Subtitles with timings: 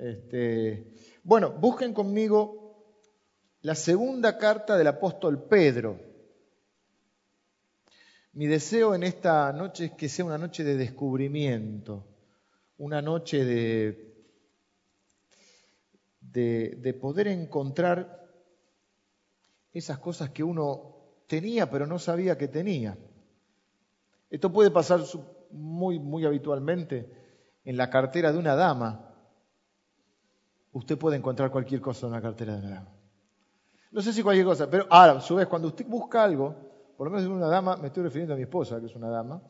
[0.00, 2.86] Este, bueno, busquen conmigo
[3.60, 6.00] la segunda carta del apóstol Pedro.
[8.32, 12.06] Mi deseo en esta noche es que sea una noche de descubrimiento,
[12.78, 14.14] una noche de,
[16.22, 18.26] de, de poder encontrar
[19.70, 20.96] esas cosas que uno
[21.26, 22.96] tenía pero no sabía que tenía.
[24.30, 25.00] Esto puede pasar
[25.50, 27.06] muy, muy habitualmente
[27.64, 29.09] en la cartera de una dama.
[30.72, 32.92] Usted puede encontrar cualquier cosa en la cartera de una dama.
[33.90, 36.54] No sé si cualquier cosa, pero ahora, a su vez, cuando usted busca algo,
[36.96, 39.08] por lo menos de una dama, me estoy refiriendo a mi esposa, que es una
[39.08, 39.42] dama,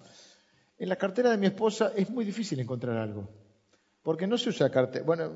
[0.79, 3.29] en la cartera de mi esposa es muy difícil encontrar algo.
[4.03, 5.05] Porque no se usa cartera.
[5.05, 5.31] Bueno,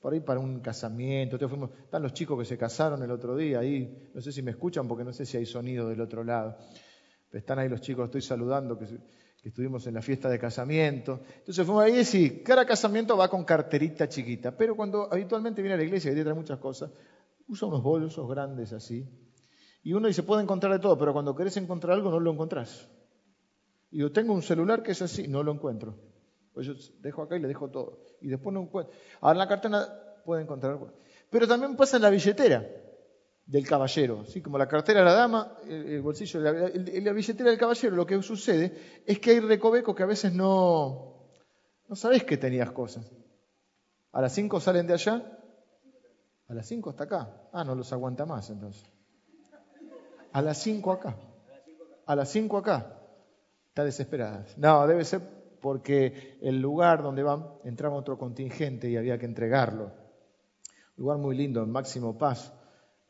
[0.00, 1.36] por ahí para un casamiento.
[1.48, 4.10] Fuimos, están los chicos que se casaron el otro día ahí.
[4.14, 6.56] No sé si me escuchan porque no sé si hay sonido del otro lado.
[7.32, 8.86] Están ahí los chicos, estoy saludando, que,
[9.42, 11.20] estuvimos en la fiesta de casamiento.
[11.38, 14.56] Entonces fuimos ahí y sí, cada casamiento va con carterita chiquita.
[14.56, 16.90] Pero cuando habitualmente viene a la iglesia y trae muchas cosas,
[17.48, 19.08] usa unos bolsos grandes así.
[19.82, 22.88] Y uno dice, puede encontrar de todo, pero cuando querés encontrar algo no lo encontrás.
[23.90, 25.98] Y yo tengo un celular que es así, no lo encuentro.
[26.54, 28.04] Pues yo dejo acá y le dejo todo.
[28.20, 28.94] Y después no encuentro.
[29.20, 30.92] Ahora en la cartera puede encontrar algo.
[31.30, 32.64] Pero también pasa en la billetera
[33.46, 37.58] del caballero, así como la cartera de la dama, el, bolsillo, la, la, billetera del
[37.58, 41.28] caballero, lo que sucede es que hay recovecos que a veces no,
[41.88, 43.10] no sabés que tenías cosas.
[44.12, 45.38] A las 5 salen de allá,
[46.48, 47.48] a las 5 hasta acá.
[47.52, 48.84] Ah, no los aguanta más entonces.
[50.32, 51.16] A las 5 acá.
[52.06, 52.98] A las 5 acá.
[53.68, 54.44] Está desesperada.
[54.58, 55.22] No, debe ser
[55.60, 59.92] porque el lugar donde van entraba otro contingente y había que entregarlo.
[60.96, 62.52] lugar muy lindo, en Máximo Paz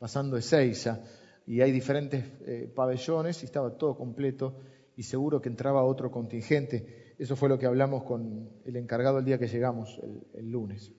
[0.03, 0.99] pasando Ezeiza,
[1.47, 4.59] y hay diferentes eh, pabellones y estaba todo completo
[4.97, 7.15] y seguro que entraba otro contingente.
[7.17, 10.01] Eso fue lo que hablamos con el encargado el día que llegamos,
[10.33, 10.91] el, lunes.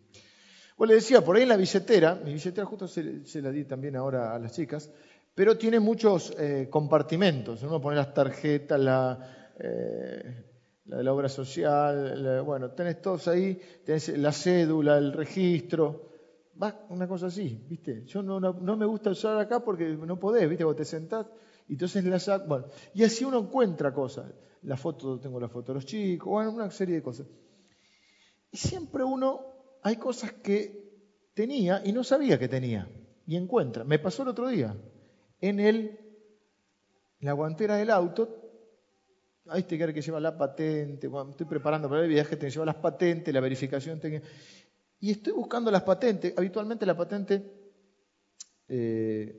[0.78, 3.94] Bueno, le decía, por ahí en la billetera, mi billetera justo se, la di también
[3.94, 4.90] ahora a las chicas,
[5.34, 7.62] pero tiene muchos eh, compartimentos.
[7.62, 10.44] Uno pone las tarjetas, la, eh,
[10.86, 16.13] la de la obra social, bueno, tenés todos ahí, tenés la cédula, el registro,
[16.62, 18.04] va una cosa así, ¿viste?
[18.06, 20.64] Yo no, no, me gusta usar acá porque no podés, ¿viste?
[20.64, 21.26] Vos te sentás
[21.68, 24.32] y entonces la bueno, y así uno encuentra cosas.
[24.62, 27.26] La foto, tengo la foto de los chicos, bueno, una serie de cosas.
[28.50, 29.40] Y siempre uno,
[29.82, 32.88] hay cosas que tenía y no sabía que tenía,
[33.26, 33.84] y encuentra.
[33.84, 34.74] Me pasó el otro día,
[35.40, 35.98] en el,
[37.20, 38.44] la guantera del auto,
[39.48, 42.76] ahí te que lleva la patente, bueno, estoy preparando para el viaje, te lleva las
[42.76, 44.00] patentes, la verificación,
[45.04, 46.32] y estoy buscando las patentes.
[46.34, 47.44] Habitualmente la patente,
[48.66, 49.38] eh,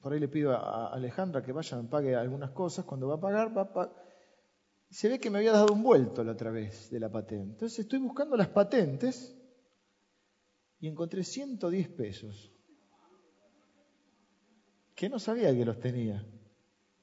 [0.00, 2.84] por ahí le pido a Alejandra que vaya, me pague algunas cosas.
[2.84, 3.92] Cuando va a pagar, va a
[4.90, 7.52] Se ve que me había dado un vuelto la otra vez de la patente.
[7.52, 9.40] Entonces estoy buscando las patentes
[10.80, 12.52] y encontré 110 pesos.
[14.96, 16.26] Que no sabía que los tenía.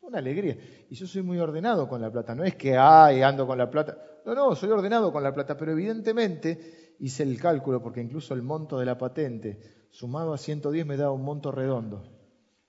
[0.01, 0.57] Una alegría.
[0.89, 2.35] Y yo soy muy ordenado con la plata.
[2.35, 3.97] No es que, ay, ando con la plata.
[4.25, 5.55] No, no, soy ordenado con la plata.
[5.55, 10.85] Pero evidentemente hice el cálculo porque incluso el monto de la patente sumado a 110
[10.85, 12.03] me daba un monto redondo.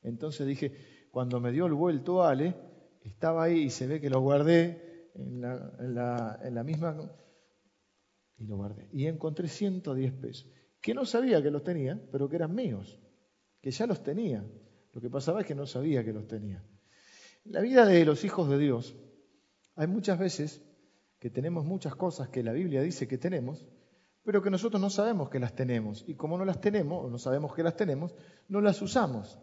[0.03, 0.73] Entonces dije,
[1.11, 2.55] cuando me dio el vuelto Ale,
[3.03, 6.97] estaba ahí y se ve que lo guardé en la, misma...
[8.39, 8.89] Y lo guardé.
[8.93, 12.99] Y encontré 110 pesos, que no sabía que los tenía, pero que eran míos,
[13.61, 14.47] que ya los tenía.
[14.93, 16.65] Lo que pasaba es que no sabía que los tenía.
[17.45, 18.97] En la vida de los hijos de Dios
[19.77, 20.63] hay muchas veces
[21.19, 23.67] que tenemos muchas cosas que la Biblia dice que tenemos,
[24.25, 26.05] pero que nosotros no sabemos que las tenemos.
[26.07, 28.15] Y como no las tenemos, o no sabemos que las tenemos,
[28.49, 29.39] no las usamos.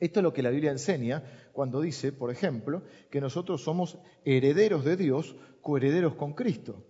[0.00, 1.22] Esto es lo que la Biblia enseña
[1.52, 6.84] cuando dice, por ejemplo, que nosotros somos herederos de Dios, coherederos con Cristo.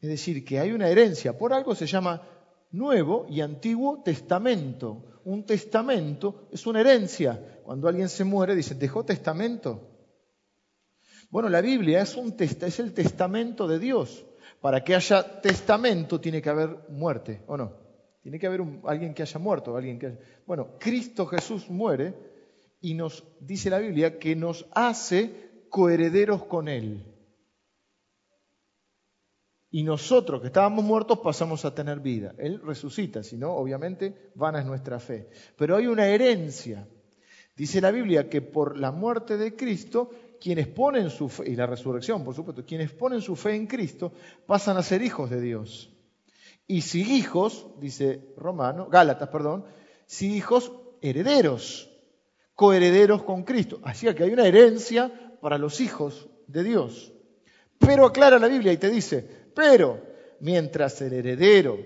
[0.00, 2.22] Es decir, que hay una herencia, por algo se llama
[2.70, 5.20] Nuevo y Antiguo Testamento.
[5.24, 7.60] Un testamento es una herencia.
[7.64, 9.90] Cuando alguien se muere, dice, ¿dejó testamento?
[11.30, 14.26] Bueno, la Biblia es, un es el testamento de Dios.
[14.62, 17.72] Para que haya testamento tiene que haber muerte, ¿o no?
[18.22, 20.16] Tiene que haber alguien que haya muerto, alguien que
[20.46, 22.14] Bueno, Cristo Jesús muere
[22.80, 27.04] y nos dice la Biblia que nos hace coherederos con Él.
[29.68, 32.32] Y nosotros que estábamos muertos pasamos a tener vida.
[32.38, 35.28] Él resucita, si no, obviamente, vana es nuestra fe.
[35.56, 36.86] Pero hay una herencia.
[37.56, 40.10] Dice la Biblia que por la muerte de Cristo
[40.42, 44.12] quienes ponen su fe, y la resurrección, por supuesto, quienes ponen su fe en Cristo,
[44.44, 45.92] pasan a ser hijos de Dios.
[46.66, 49.64] Y si hijos, dice Romano, Gálatas, perdón,
[50.04, 51.88] si hijos herederos,
[52.56, 53.78] coherederos con Cristo.
[53.84, 57.12] Así que hay una herencia para los hijos de Dios.
[57.78, 59.24] Pero aclara la Biblia y te dice,
[59.54, 60.00] pero
[60.40, 61.78] mientras el heredero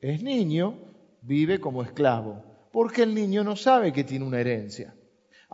[0.00, 0.76] es niño,
[1.20, 4.92] vive como esclavo, porque el niño no sabe que tiene una herencia.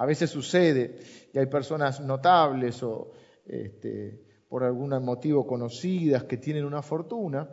[0.01, 1.01] A veces sucede
[1.33, 3.11] que hay personas notables o
[3.45, 7.51] este, por algún motivo conocidas que tienen una fortuna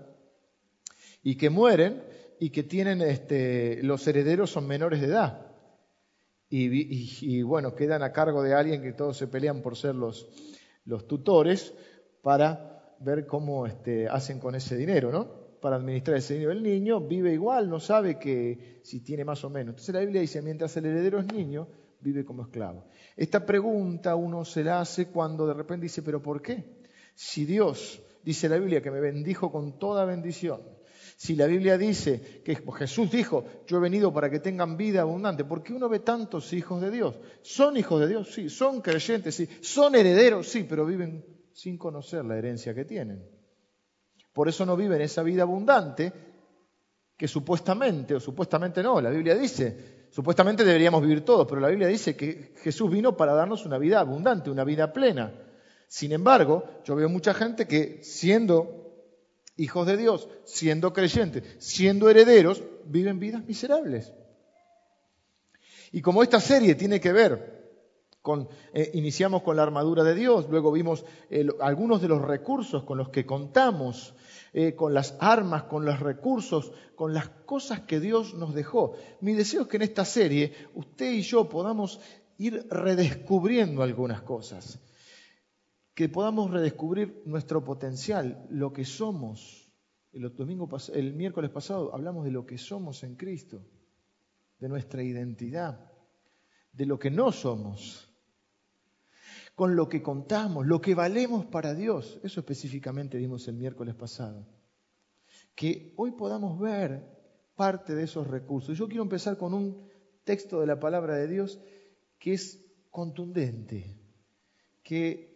[1.23, 2.03] y que mueren
[2.39, 5.41] y que tienen este, los herederos son menores de edad.
[6.47, 10.29] Y, bueno, quedan a cargo de alguien que todos se pelean por ser los,
[11.07, 11.73] tutores
[12.21, 15.59] para ver cómo este, hacen con ese dinero, ¿no?
[15.59, 16.51] Para administrar ese dinero.
[16.51, 19.71] El niño vive igual, no sabe que si tiene más o menos.
[19.71, 21.67] Entonces la Biblia dice, mientras el heredero es niño,
[22.05, 22.85] vive como esclavo.
[23.17, 26.63] Esta pregunta uno se la hace cuando de repente dice, pero ¿por qué?
[27.15, 30.61] Si Dios, dice la Biblia, que me bendijo con toda bendición,
[31.17, 35.45] si la Biblia dice que Jesús dijo, yo he venido para que tengan vida abundante,
[35.45, 37.17] ¿por qué uno ve tantos hijos de Dios?
[37.41, 42.23] Son hijos de Dios, sí, son creyentes, sí, son herederos, sí, pero viven sin conocer
[42.23, 43.27] la herencia que tienen.
[44.31, 46.13] Por eso no viven esa vida abundante
[47.17, 51.89] que supuestamente, o supuestamente no, la Biblia dice, supuestamente deberíamos vivir todos, pero la Biblia
[51.89, 55.33] dice que Jesús vino para darnos una vida abundante, una vida plena.
[55.89, 58.93] Sin embargo, yo veo mucha gente que siendo
[59.57, 64.13] hijos de Dios, siendo creyentes, siendo herederos, viven vidas miserables.
[65.91, 67.81] Y como esta serie tiene que ver
[68.21, 71.03] con, eh, iniciamos con la armadura de Dios, luego vimos
[71.59, 74.15] algunos de los recursos con los que contamos,
[74.57, 78.95] eh, con las armas, con los recursos, con las cosas que Dios nos dejó.
[79.19, 81.99] Mi deseo es que en esta serie usted y yo podamos
[82.37, 84.79] ir redescubriendo algunas cosas
[85.93, 89.69] que podamos redescubrir nuestro potencial, lo que somos.
[90.13, 93.61] El, domingo, el miércoles pasado hablamos de lo que somos en Cristo,
[94.59, 95.91] de nuestra identidad,
[96.71, 98.09] de lo que no somos,
[99.55, 102.19] con lo que contamos, lo que valemos para Dios.
[102.23, 104.45] Eso específicamente vimos el miércoles pasado.
[105.55, 107.03] Que hoy podamos ver
[107.55, 108.77] parte de esos recursos.
[108.77, 109.89] Yo quiero empezar con un
[110.25, 111.59] texto de la palabra de Dios
[112.19, 113.97] que es contundente,
[114.83, 115.35] que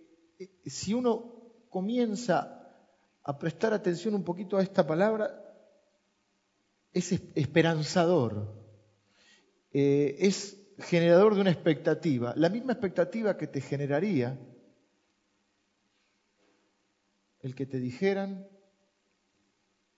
[0.66, 2.60] si uno comienza
[3.24, 5.46] a prestar atención un poquito a esta palabra,
[6.92, 8.56] es esperanzador,
[9.72, 14.40] eh, es generador de una expectativa, la misma expectativa que te generaría
[17.42, 18.48] el que te dijeran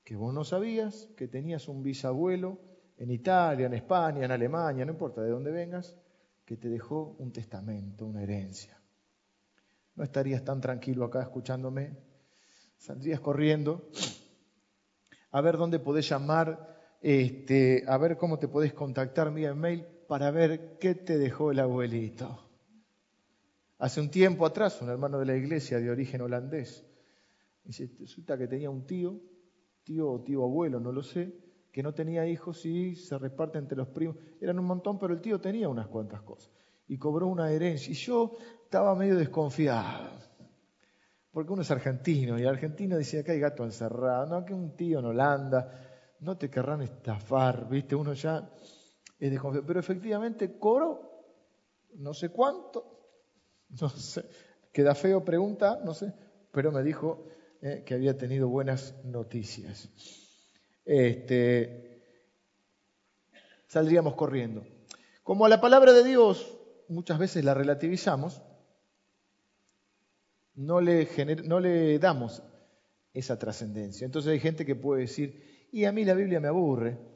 [0.04, 2.60] que vos no sabías, que tenías un bisabuelo
[2.98, 5.98] en Italia, en España, en Alemania, no importa de dónde vengas,
[6.46, 8.82] que te dejó un testamento, una herencia
[9.96, 11.96] no estarías tan tranquilo acá escuchándome.
[12.78, 13.90] Saldrías corriendo
[15.32, 20.30] a ver dónde podés llamar, este, a ver cómo te podés contactar vía mail para
[20.30, 22.38] ver qué te dejó el abuelito.
[23.78, 26.86] Hace un tiempo atrás, un hermano de la iglesia de origen holandés,
[27.64, 29.22] dice, resulta que tenía un tío,
[29.86, 31.34] tío o tío abuelo, no lo sé,
[31.72, 34.18] que no tenía hijos y se reparte entre los primos.
[34.42, 36.52] Eran un montón, pero el tío tenía unas cuantas cosas.
[36.90, 37.90] Y cobró una herencia.
[37.90, 38.34] Y yo
[38.66, 40.10] estaba medio desconfiado.
[41.32, 44.76] Porque uno es argentino y el argentino dice, acá hay gato encerrado, no, que un
[44.76, 47.96] tío en Holanda, no te querrán estafar, ¿viste?
[47.96, 48.52] Uno ya
[49.22, 51.26] Pero efectivamente coro,
[51.96, 52.84] no sé cuánto,
[53.82, 54.26] no sé,
[54.74, 56.12] queda feo pregunta, no sé,
[56.52, 57.28] pero me dijo
[57.62, 59.90] eh, que había tenido buenas noticias.
[60.84, 62.02] Este,
[63.68, 64.66] saldríamos corriendo.
[65.22, 68.42] Como a la palabra de Dios muchas veces la relativizamos,
[70.56, 71.08] no le,
[71.46, 72.42] no le damos
[73.14, 74.06] esa trascendencia.
[74.06, 77.11] Entonces hay gente que puede decir, y a mí la Biblia me aburre.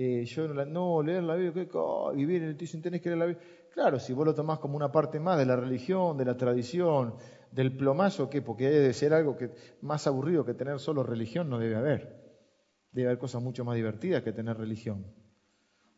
[0.00, 1.76] Eh, yo no, no, leer la Biblia, ¿qué?
[2.14, 3.44] vivir en el dicen, tenés que leer la Biblia.
[3.74, 7.14] Claro, si vos lo tomás como una parte más de la religión, de la tradición,
[7.50, 8.40] del plomazo, ¿qué?
[8.40, 9.50] Porque debe ser algo que
[9.80, 12.16] más aburrido que tener solo religión no debe haber.
[12.92, 15.04] Debe haber cosas mucho más divertidas que tener religión.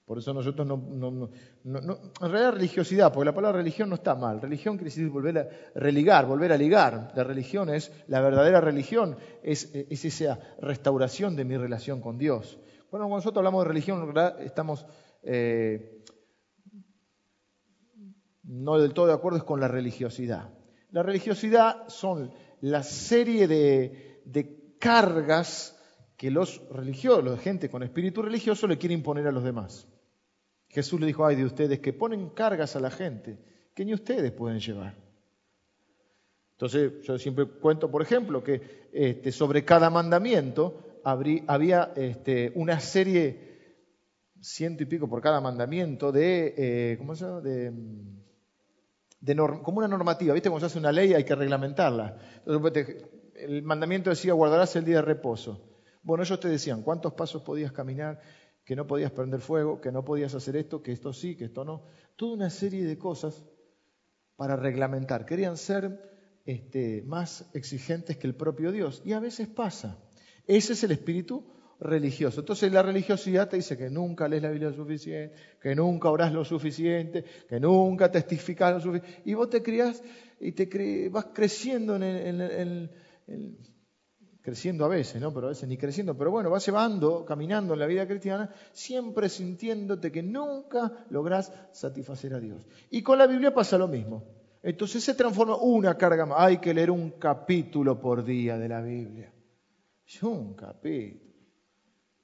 [0.07, 1.31] Por eso nosotros no, no,
[1.63, 4.41] en realidad religiosidad, porque la palabra religión no está mal.
[4.41, 7.13] Religión quiere decir volver a religar, volver a ligar.
[7.15, 12.59] La religión es, la verdadera religión es, esa restauración de mi relación con Dios.
[12.91, 14.85] Bueno, cuando nosotros hablamos de religión, estamos
[15.23, 16.03] eh,
[18.43, 20.51] no del todo de acuerdo con la religiosidad.
[20.91, 25.79] La religiosidad son la serie de, de cargas
[26.17, 29.87] que los religiosos, la gente con espíritu religioso le quiere imponer a los demás.
[30.69, 33.39] Jesús le dijo, ay de ustedes que ponen cargas a la gente
[33.73, 34.97] que ni ustedes pueden llevar.
[36.53, 43.49] Entonces, yo siempre cuento, por ejemplo, que este, sobre cada mandamiento había este, una serie,
[44.41, 47.41] ciento y pico por cada mandamiento, de, eh, ¿cómo se llama?
[47.41, 47.73] De,
[49.63, 50.49] como una normativa, ¿viste?
[50.49, 52.17] Cuando se hace una ley hay que reglamentarla.
[52.47, 53.05] Entonces,
[53.35, 55.67] el mandamiento decía, guardarás el día de reposo.
[56.03, 58.21] Bueno, ellos te decían cuántos pasos podías caminar,
[58.65, 61.65] que no podías prender fuego, que no podías hacer esto, que esto sí, que esto
[61.65, 61.85] no.
[62.17, 63.45] Toda una serie de cosas
[64.37, 65.27] para reglamentar.
[65.27, 69.03] Querían ser este, más exigentes que el propio Dios.
[69.05, 69.99] Y a veces pasa.
[70.47, 71.45] Ese es el espíritu
[71.81, 72.41] religioso.
[72.41, 76.33] Entonces la religiosidad te dice que nunca lees la Biblia lo suficiente, que nunca orás
[76.33, 79.23] lo suficiente, que nunca testificás lo suficiente.
[79.25, 80.03] Y vos te criás
[80.39, 82.91] y te vas creciendo en el,
[84.43, 85.33] creciendo a veces, ¿no?
[85.33, 89.29] Pero a veces ni creciendo, pero bueno, vas llevando, caminando en la vida cristiana, siempre
[89.29, 92.67] sintiéndote que nunca lográs satisfacer a Dios.
[92.91, 94.25] Y con la Biblia pasa lo mismo.
[94.63, 96.41] Entonces se transforma una carga más.
[96.41, 99.33] Hay que leer un capítulo por día de la Biblia.
[100.23, 101.31] Un capítulo.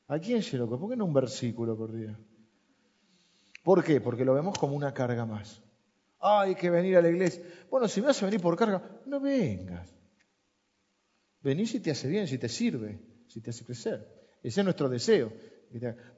[0.09, 2.19] ¿A quién se lo ¿Por qué no un versículo por día?
[3.63, 4.01] ¿Por qué?
[4.01, 5.63] Porque lo vemos como una carga más.
[6.21, 7.43] hay que venir a la iglesia.
[7.71, 9.93] Bueno, si me a venir por carga, no vengas.
[11.43, 14.07] Venís si te hace bien, si te sirve, si te hace crecer.
[14.43, 15.33] Ese es nuestro deseo.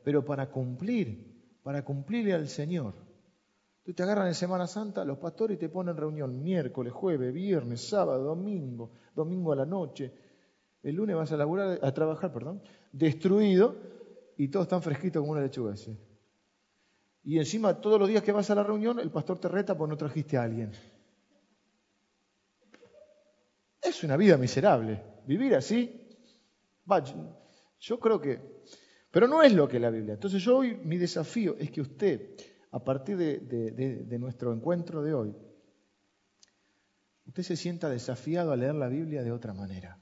[0.05, 2.95] Pero para cumplir, para cumplirle al Señor.
[3.83, 7.89] Tú te agarran en Semana Santa los pastores y te ponen reunión miércoles, jueves, viernes,
[7.89, 10.13] sábado, domingo, domingo a la noche.
[10.89, 13.77] El lunes vas a laburar, a trabajar, perdón, destruido
[14.39, 15.75] y todo tan fresquito como una lechuga.
[17.23, 19.91] Y encima, todos los días que vas a la reunión, el pastor te reta porque
[19.91, 20.73] no trajiste a alguien.
[23.83, 25.03] Es una vida miserable.
[25.27, 26.09] Vivir así,
[27.81, 28.63] yo creo que...
[29.11, 30.15] Pero no es lo que la Biblia.
[30.15, 32.35] Entonces yo hoy mi desafío es que usted,
[32.71, 35.37] a partir de nuestro encuentro de hoy,
[37.27, 40.01] usted se sienta desafiado a leer la Biblia de otra manera.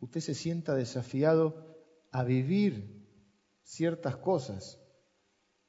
[0.00, 1.66] Usted se sienta desafiado
[2.10, 3.06] a vivir
[3.62, 4.80] ciertas cosas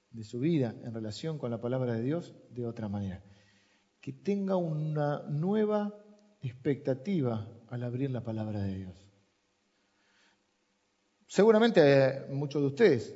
[0.10, 3.24] de su vida en relación con la palabra de Dios de otra manera.
[4.02, 5.94] Que tenga una nueva
[6.42, 9.08] expectativa al abrir la palabra de Dios.
[11.28, 13.16] Seguramente eh, muchos de ustedes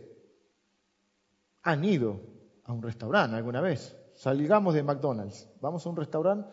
[1.63, 2.21] han ido
[2.63, 3.97] a un restaurante alguna vez.
[4.15, 6.47] Salgamos de McDonald's, vamos a un restaurante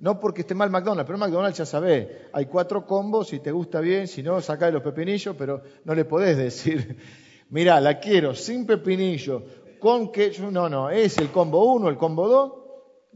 [0.00, 3.80] no porque esté mal McDonald's, pero McDonald's ya sabe, hay cuatro combos, si te gusta
[3.80, 6.98] bien, si no, saca de los pepinillos, pero no le podés decir,
[7.50, 9.44] mira, la quiero sin pepinillo,
[9.78, 12.52] con que, no, no, es el combo 1, el combo 2,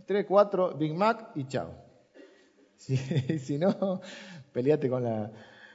[0.06, 1.74] 3, 4, Big Mac y chao.
[3.38, 4.00] Si, no,
[4.52, 5.30] peleate con la...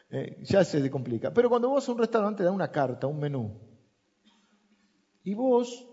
[0.10, 1.34] Eh, ya se complica.
[1.34, 3.68] Pero cuando vos a un restaurante te da una carta, un menú,
[5.28, 5.86] y vos,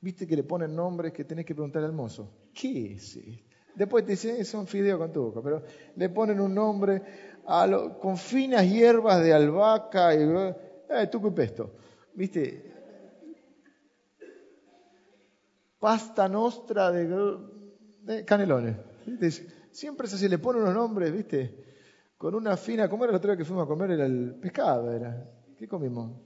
[0.00, 3.49] viste que le ponen nombres que tenés que preguntar al mozo, ¿qué es esto?
[3.80, 5.62] Después te dicen, es un fideo con tu boca, pero
[5.96, 7.00] le ponen un nombre
[7.98, 11.70] con finas hierbas de albahaca y eh, tuco y pesto.
[12.12, 12.74] ¿Viste?
[15.78, 18.76] Pasta nostra de, canelones.
[19.70, 21.64] Siempre se le ponen unos nombres, ¿viste?
[22.18, 23.92] Con una fina, ¿cómo era la otra vez que fuimos a comer?
[23.92, 25.26] Era el pescado, era.
[25.56, 26.20] ¿Qué comimos?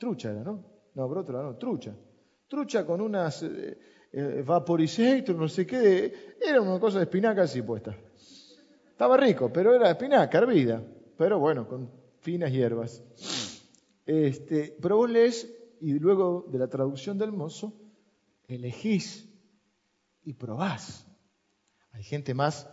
[0.00, 0.64] Trucha era, ¿no?
[0.94, 1.94] No, otro, no, trucha.
[2.48, 3.40] Trucha con unas...
[3.44, 3.78] Eh,
[4.12, 4.44] eh,
[5.34, 7.96] no sé qué, era una cosa de espinaca así puesta.
[8.90, 10.82] Estaba rico, pero era espinaca, hervida,
[11.16, 11.90] pero bueno, con
[12.20, 13.02] finas hierbas.
[14.04, 14.98] Este, pero
[15.80, 17.72] y luego de la traducción del mozo,
[18.48, 19.28] elegís
[20.24, 21.06] y probás.
[21.92, 22.68] Hay gente más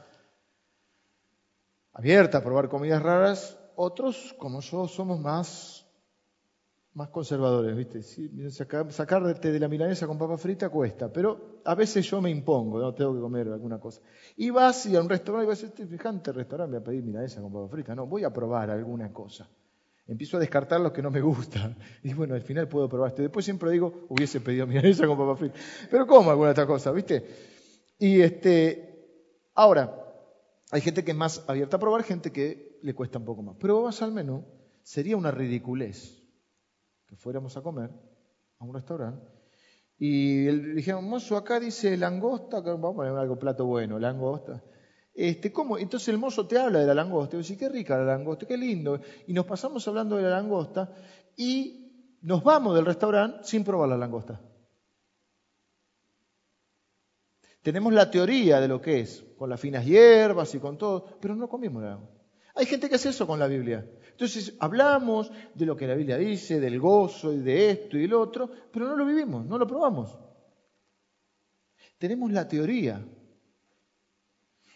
[1.94, 5.77] abierta a probar comidas raras, otros, como yo, somos más
[6.98, 8.02] más conservadores, ¿viste?
[8.90, 12.92] sacarte de la milanesa con papa frita cuesta, pero a veces yo me impongo, no
[12.96, 14.02] tengo que comer alguna cosa.
[14.36, 17.04] Y vas y a un restaurante y vas a este fijante restaurante, voy a pedir
[17.04, 17.94] milanesa con papa frita.
[17.94, 19.48] No, voy a probar alguna cosa.
[20.08, 21.76] Empiezo a descartar lo que no me gusta.
[22.02, 23.22] Y bueno, al final puedo probar esto.
[23.22, 25.56] Después siempre digo, hubiese pedido milanesa con papa frita.
[25.92, 27.24] Pero como alguna otra cosa, ¿viste?
[28.00, 30.04] Y este, ahora,
[30.72, 33.56] hay gente que es más abierta a probar, gente que le cuesta un poco más.
[33.60, 34.44] Pero vas al menú,
[34.82, 36.17] sería una ridiculez
[37.08, 37.90] que fuéramos a comer
[38.60, 39.28] a un restaurante.
[39.98, 44.64] Y le dijeron, mozo, acá dice langosta, vamos a poner algo plato bueno, langosta.
[45.14, 45.80] Este, ¿cómo?
[45.80, 48.58] Entonces el mozo te habla de la langosta, y dice, qué rica la langosta, qué
[48.58, 49.00] lindo.
[49.26, 50.94] Y nos pasamos hablando de la langosta
[51.36, 54.40] y nos vamos del restaurante sin probar la langosta.
[57.64, 61.36] Tenemos la teoría de lo que es, con las finas hierbas y con todo, pero
[61.36, 62.18] no comimos la langosta.
[62.54, 63.88] Hay gente que hace eso con la Biblia.
[64.18, 68.20] Entonces hablamos de lo que la Biblia dice, del gozo y de esto y lo
[68.20, 70.18] otro, pero no lo vivimos, no lo probamos.
[72.00, 73.00] Tenemos la teoría.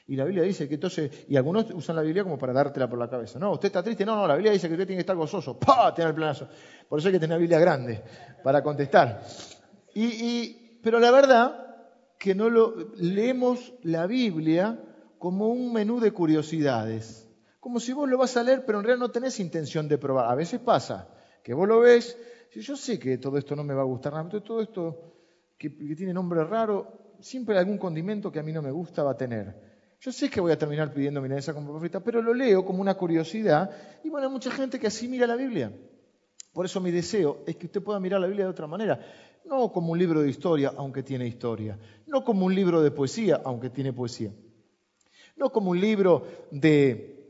[0.05, 2.99] Y la Biblia dice que entonces, y algunos usan la Biblia como para dártela por
[2.99, 3.39] la cabeza.
[3.39, 5.57] No, usted está triste, no, no, la Biblia dice que usted tiene que estar gozoso.
[5.57, 5.91] ¡Pah!
[5.95, 6.47] Tiene el planazo.
[6.87, 8.03] Por eso hay que tener la Biblia grande
[8.43, 9.23] para contestar.
[9.95, 11.77] Y, pero la verdad
[12.19, 14.79] que no lo leemos la Biblia
[15.17, 17.27] como un menú de curiosidades.
[17.61, 20.29] Como si vos lo vas a leer, pero en realidad no tenés intención de probar.
[20.29, 21.07] A veces pasa
[21.43, 22.17] que vos lo ves,
[22.53, 25.13] y yo sé que todo esto no me va a gustar nada, todo esto
[25.57, 29.11] que, que tiene nombre raro, siempre algún condimento que a mí no me gusta va
[29.11, 29.55] a tener.
[29.99, 32.81] Yo sé que voy a terminar pidiendo milanesa con papa frita, pero lo leo como
[32.81, 33.69] una curiosidad.
[34.03, 35.71] Y bueno, hay mucha gente que así mira la Biblia.
[36.53, 38.99] Por eso mi deseo es que usted pueda mirar la Biblia de otra manera.
[39.45, 41.77] No como un libro de historia, aunque tiene historia.
[42.07, 44.31] No como un libro de poesía, aunque tiene poesía.
[45.35, 47.20] No como un libro de,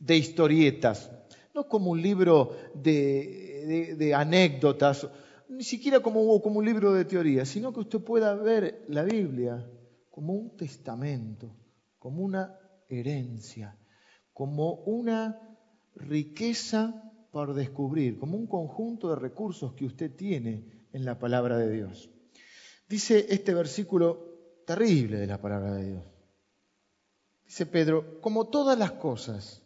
[0.00, 1.10] de historietas.
[1.54, 5.08] No como un libro de, anécdotas.
[5.48, 9.64] Ni siquiera como, como un libro de teoría, sino que usted pueda ver la Biblia
[10.10, 11.54] como un testamento,
[11.98, 13.78] como una herencia,
[14.32, 15.40] como una
[15.94, 21.70] riqueza por descubrir, como un conjunto de recursos que usted tiene en la palabra de
[21.70, 22.10] Dios.
[22.88, 26.04] Dice este versículo terrible de la palabra de Dios.
[27.44, 29.65] Dice Pedro, como todas las cosas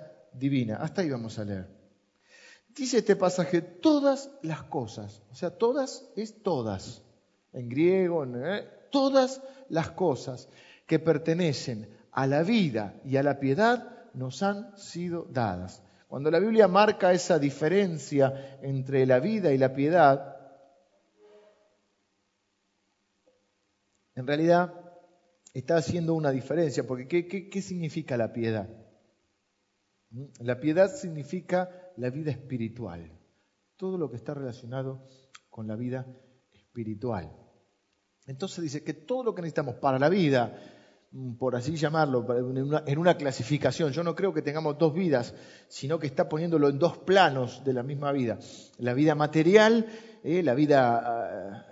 [0.33, 0.77] divina.
[0.77, 1.67] Hasta ahí vamos a leer.
[2.75, 7.01] Dice este pasaje, todas las cosas, o sea, todas es todas,
[7.51, 10.47] en griego, en, eh, todas las cosas
[10.87, 15.83] que pertenecen a la vida y a la piedad nos han sido dadas.
[16.07, 20.37] Cuando la Biblia marca esa diferencia entre la vida y la piedad,
[24.15, 24.73] en realidad
[25.53, 28.69] está haciendo una diferencia, porque ¿qué, qué significa la piedad?
[30.11, 30.25] ¿Mm?
[30.41, 33.11] La piedad significa la vida espiritual,
[33.77, 35.07] todo lo que está relacionado
[35.49, 36.05] con la vida
[36.51, 37.31] espiritual.
[38.27, 40.55] Entonces dice que todo lo que necesitamos para la vida,
[41.11, 42.25] mm, por así llamarlo,
[42.85, 45.33] en una, clasificación, yo no creo que tengamos dos vidas,
[45.67, 48.37] sino que está poniéndolo en dos planos de la misma vida.
[48.77, 49.87] La vida material,
[50.23, 51.65] eh, la vida ah,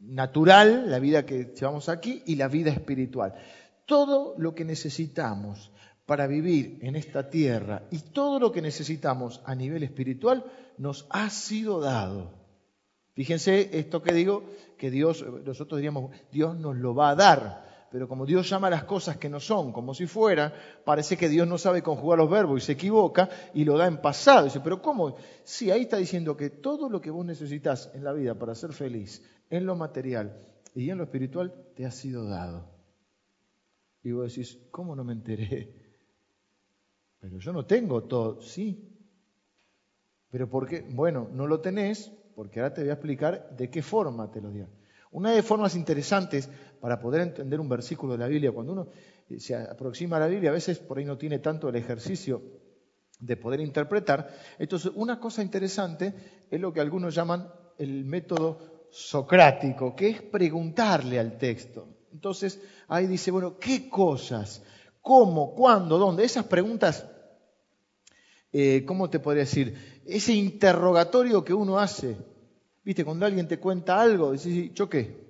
[0.00, 3.34] natural, la vida que llevamos aquí, y la vida espiritual.
[3.86, 5.72] Todo lo que necesitamos
[6.06, 10.44] para vivir en esta tierra y todo lo que necesitamos a nivel espiritual
[10.78, 12.32] nos ha sido dado.
[13.14, 14.44] Fíjense esto que digo,
[14.78, 18.84] que Dios, nosotros diríamos, Dios nos lo va a dar, pero como Dios llama las
[18.84, 20.52] cosas que no son como si fueran,
[20.84, 23.98] parece que Dios no sabe conjugar los verbos y se equivoca y lo da en
[23.98, 24.46] pasado.
[24.46, 25.16] Dice, pero ¿cómo?
[25.44, 28.72] Sí, ahí está diciendo que todo lo que vos necesitas en la vida para ser
[28.72, 30.40] feliz, en lo material
[30.74, 32.72] y en lo espiritual, te ha sido dado.
[34.02, 35.81] Y vos decís, ¿cómo no me enteré?
[37.22, 38.84] Pero yo no tengo todo, sí.
[40.28, 40.80] ¿Pero por qué?
[40.80, 44.50] Bueno, no lo tenés porque ahora te voy a explicar de qué forma te lo
[44.50, 44.68] dio.
[45.12, 48.88] Una de formas interesantes para poder entender un versículo de la Biblia, cuando uno
[49.28, 52.42] eh, se aproxima a la Biblia, a veces por ahí no tiene tanto el ejercicio
[53.20, 54.28] de poder interpretar.
[54.58, 56.12] Entonces, una cosa interesante
[56.50, 61.86] es lo que algunos llaman el método socrático, que es preguntarle al texto.
[62.12, 64.64] Entonces, ahí dice, bueno, ¿qué cosas?
[65.00, 65.54] ¿Cómo?
[65.54, 65.98] ¿Cuándo?
[65.98, 66.24] ¿Dónde?
[66.24, 67.06] Esas preguntas
[68.52, 70.02] eh, ¿cómo te podría decir?
[70.04, 72.16] Ese interrogatorio que uno hace.
[72.84, 73.04] ¿Viste?
[73.04, 75.22] Cuando alguien te cuenta algo, decís, ¿yo qué?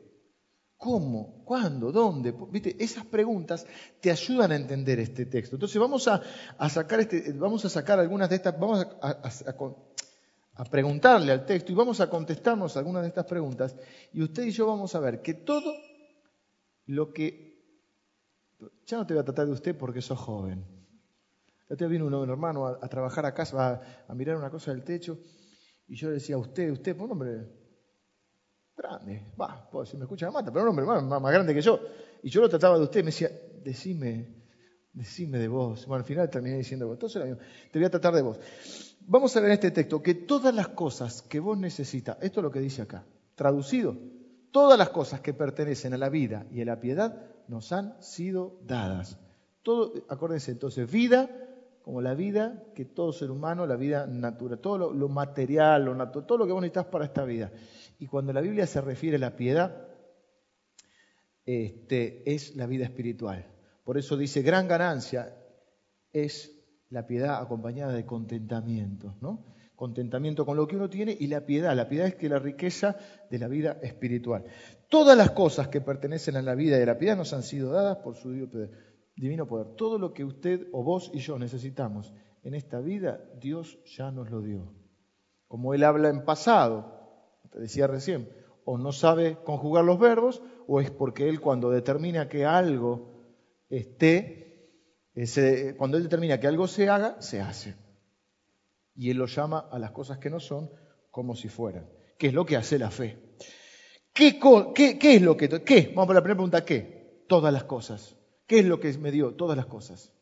[0.76, 1.44] ¿Cómo?
[1.44, 1.92] ¿Cuándo?
[1.92, 2.34] ¿Dónde?
[2.50, 2.82] ¿Viste?
[2.82, 3.66] Esas preguntas
[4.00, 5.56] te ayudan a entender este texto.
[5.56, 6.20] Entonces vamos a,
[6.68, 12.00] sacar, este, vamos a sacar algunas de estas, vamos a, preguntarle al texto y vamos
[12.00, 13.76] a contestarnos algunas de estas preguntas.
[14.12, 15.72] Y usted y yo vamos a ver que todo
[16.86, 17.52] lo que...
[18.86, 20.71] Ya no te voy a tratar de usted porque sos joven
[21.76, 25.18] te vino un, hermano a, trabajar a casa, a, mirar una cosa del techo,
[25.86, 27.62] y yo le decía, usted, usted, pues un hombre
[28.76, 31.80] grande, va, pues, si me escucha me mata, pero un hombre más, grande que yo.
[32.22, 33.30] Y yo lo trataba de usted, me decía,
[33.62, 34.42] decime,
[34.92, 35.86] decime de vos.
[35.86, 37.36] Bueno, al final terminé diciendo vos, entonces
[37.70, 38.38] te voy a tratar de vos.
[39.06, 42.44] Vamos a ver en este texto que todas las cosas que vos necesitas, esto es
[42.44, 43.04] lo que dice acá,
[43.34, 43.96] traducido,
[44.52, 48.60] todas las cosas que pertenecen a la vida y a la piedad nos han sido
[48.64, 49.18] dadas.
[49.62, 51.30] Todo, acuérdense entonces, vida,
[51.82, 56.26] como la vida que todo ser humano, la vida natural, todo lo, material, lo natural,
[56.26, 57.52] todo lo que vos necesitas para esta vida.
[57.98, 59.88] Y cuando la Biblia se refiere a la piedad,
[61.44, 63.46] este, es la vida espiritual.
[63.84, 65.36] Por eso dice, gran ganancia
[66.12, 66.52] es
[66.90, 69.16] la piedad acompañada de contentamiento.
[69.20, 69.44] ¿no?
[69.82, 71.74] contentamiento con lo que uno tiene y la piedad.
[71.74, 72.96] La piedad es que la riqueza
[73.28, 74.44] de la vida espiritual.
[74.88, 77.72] Todas las cosas que pertenecen a la vida y a la piedad nos han sido
[77.72, 78.30] dadas por su
[79.16, 79.74] divino poder.
[79.76, 84.30] Todo lo que usted o vos y yo necesitamos en esta vida, Dios ya nos
[84.30, 84.72] lo dio.
[85.46, 88.28] Como Él habla en pasado, te decía recién,
[88.64, 93.22] o no sabe conjugar los verbos, o es porque Él cuando determina que algo
[93.68, 94.70] esté,
[95.14, 97.76] eh, cuando Él determina que algo se haga, se hace.
[98.94, 100.70] Y Él lo llama a las cosas que no son
[101.10, 103.18] como si fueran, ¿Qué es lo que hace la fe.
[104.14, 104.38] ¿Qué,
[104.74, 105.48] qué es lo que...
[105.48, 105.88] ¿Qué?
[105.88, 107.24] Vamos por la primera pregunta, ¿qué?
[107.28, 108.16] Todas las cosas.
[108.46, 109.34] ¿Qué es lo que me dio?
[109.34, 110.12] Todas las cosas.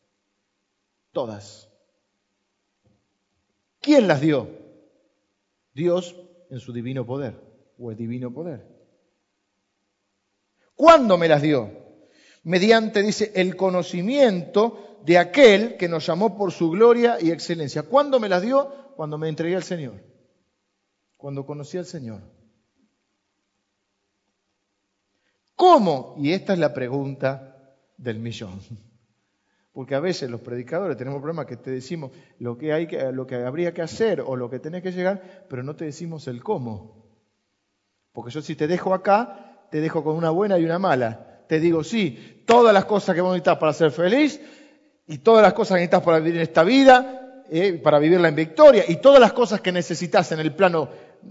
[1.11, 1.69] Todas.
[3.79, 4.49] ¿Quién las dio?
[5.73, 6.15] Dios
[6.49, 7.39] en su divino poder,
[7.77, 8.67] o el divino poder.
[10.75, 11.71] ¿Cuándo me las dio?
[12.43, 17.83] Mediante, dice, el conocimiento de aquel que nos llamó por su gloria y excelencia.
[17.83, 18.93] ¿Cuándo me las dio?
[18.95, 20.03] Cuando me entregué al Señor.
[21.17, 22.21] Cuando conocí al Señor.
[25.55, 26.15] ¿Cómo?
[26.17, 27.50] Y esta es la pregunta
[28.01, 28.59] del millón.
[29.71, 33.25] Porque a veces los predicadores tenemos problemas que te decimos lo que, hay que, lo
[33.25, 36.43] que habría que hacer o lo que tenés que llegar, pero no te decimos el
[36.43, 37.05] cómo.
[38.11, 41.45] Porque yo si te dejo acá, te dejo con una buena y una mala.
[41.47, 44.41] Te digo, sí, todas las cosas que vos necesitas para ser feliz
[45.07, 47.20] y todas las cosas que necesitas para vivir en esta vida,
[47.53, 50.87] eh, para vivirla en victoria y todas las cosas que necesitas en el plano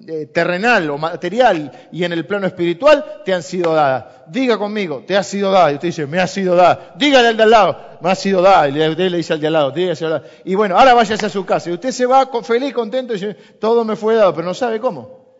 [0.07, 4.05] eh, terrenal o material y en el plano espiritual te han sido dadas.
[4.27, 5.73] Diga conmigo, te ha sido dada.
[5.73, 6.93] Y usted dice, me ha sido dada.
[6.97, 8.69] Dígale al de al lado, me ha sido dada.
[8.69, 10.25] Y usted le dice al de al lado, dígase al lado.
[10.45, 11.71] Y bueno, ahora váyase a su casa.
[11.71, 14.79] Y usted se va feliz, contento y dice, todo me fue dado, pero no sabe
[14.79, 15.39] cómo.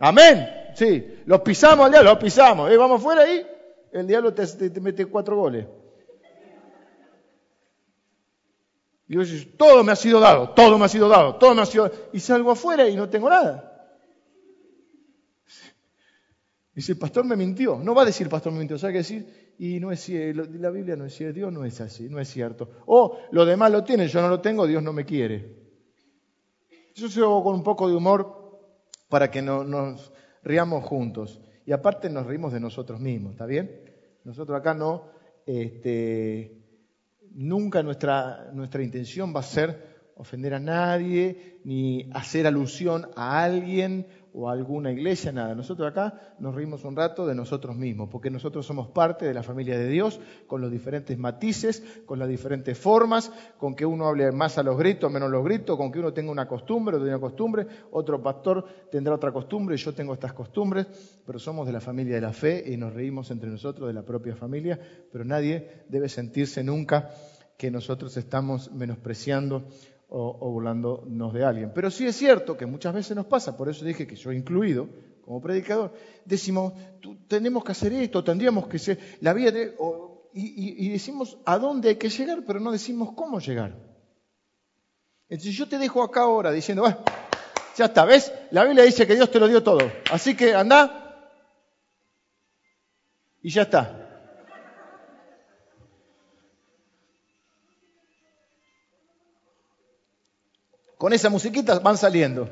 [0.00, 0.72] Amén.
[0.74, 2.68] Sí, los pisamos al diablo, los pisamos.
[2.72, 3.46] Eh, vamos fuera ahí,
[3.92, 5.64] el diablo te mete cuatro goles.
[9.10, 11.62] Y yo digo, todo me ha sido dado, todo me ha sido dado, todo me
[11.62, 11.96] ha sido dado.
[12.12, 13.66] Y salgo afuera y no tengo nada.
[16.72, 17.80] Dice, el pastor me mintió.
[17.82, 19.54] No va a decir, pastor me mintió, ¿sabe qué decir?
[19.58, 22.70] Y no es la Biblia no es cierto, Dios no es así, no es cierto.
[22.86, 25.56] O lo demás lo tiene, yo no lo tengo, Dios no me quiere.
[26.94, 28.60] Yo se hago con un poco de humor
[29.08, 30.12] para que no, nos
[30.44, 31.40] riamos juntos.
[31.66, 33.90] Y aparte nos rimos de nosotros mismos, ¿está bien?
[34.22, 35.08] Nosotros acá no,
[35.46, 36.59] este,
[37.32, 44.06] nunca nuestra, nuestra intención va a ser ofender a nadie, ni hacer alusión a alguien
[44.32, 45.54] o alguna iglesia, nada.
[45.54, 49.42] Nosotros acá nos rimos un rato de nosotros mismos, porque nosotros somos parte de la
[49.42, 54.30] familia de Dios, con los diferentes matices, con las diferentes formas, con que uno hable
[54.32, 57.08] más a los gritos, menos a los gritos, con que uno tenga una costumbre, otro
[57.08, 60.86] una costumbre, otro pastor tendrá otra costumbre, yo tengo estas costumbres,
[61.26, 64.02] pero somos de la familia de la fe y nos reímos entre nosotros de la
[64.02, 64.78] propia familia,
[65.12, 67.10] pero nadie debe sentirse nunca
[67.56, 69.64] que nosotros estamos menospreciando
[70.10, 71.72] o, burlándonos de alguien.
[71.74, 74.88] Pero sí es cierto que muchas veces nos pasa, por eso dije que yo incluido
[75.22, 75.92] como predicador,
[76.24, 76.72] decimos,
[77.28, 79.52] tenemos que hacer esto, tendríamos que ser, la vida
[80.32, 83.76] y, decimos a dónde hay que llegar, pero no decimos cómo llegar.
[85.28, 86.98] Entonces yo te dejo acá ahora diciendo, bueno,
[87.76, 88.32] ya está, ¿ves?
[88.50, 91.00] La Biblia dice que Dios te lo dio todo, así que anda
[93.40, 93.99] y ya está.
[101.00, 102.46] Con esa musiquita van saliendo.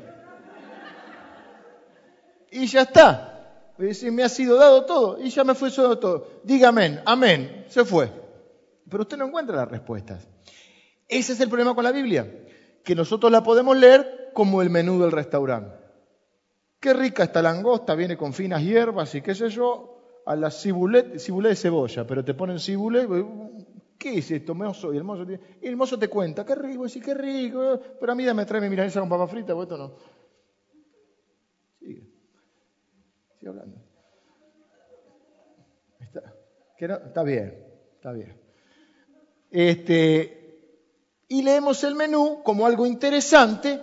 [2.49, 3.75] Y ya está.
[3.77, 6.27] Me ha sido dado todo y ya me fue dado todo.
[6.43, 8.09] Diga amén, amén, se fue.
[8.89, 10.27] Pero usted no encuentra las respuestas.
[11.07, 12.27] Ese es el problema con la Biblia,
[12.83, 15.75] que nosotros la podemos leer como el menú del restaurante.
[16.79, 21.03] Qué rica esta langosta, viene con finas hierbas y qué sé yo, a la cibulé,
[21.03, 23.05] de cebolla, pero te ponen cibulé,
[23.99, 24.93] ¿Qué es esto, mozo?
[24.93, 28.61] Y el mozo, te cuenta, qué rico, sí, qué rico, pero a mí me trae
[28.61, 29.97] mi milanesa con papa frita, o esto no.
[31.77, 32.09] Sigue.
[33.37, 33.77] Sigue hablando.
[35.99, 36.33] Está,
[37.07, 37.61] está bien,
[37.95, 38.41] está bien.
[39.51, 43.81] Este, y leemos el menú como algo interesante,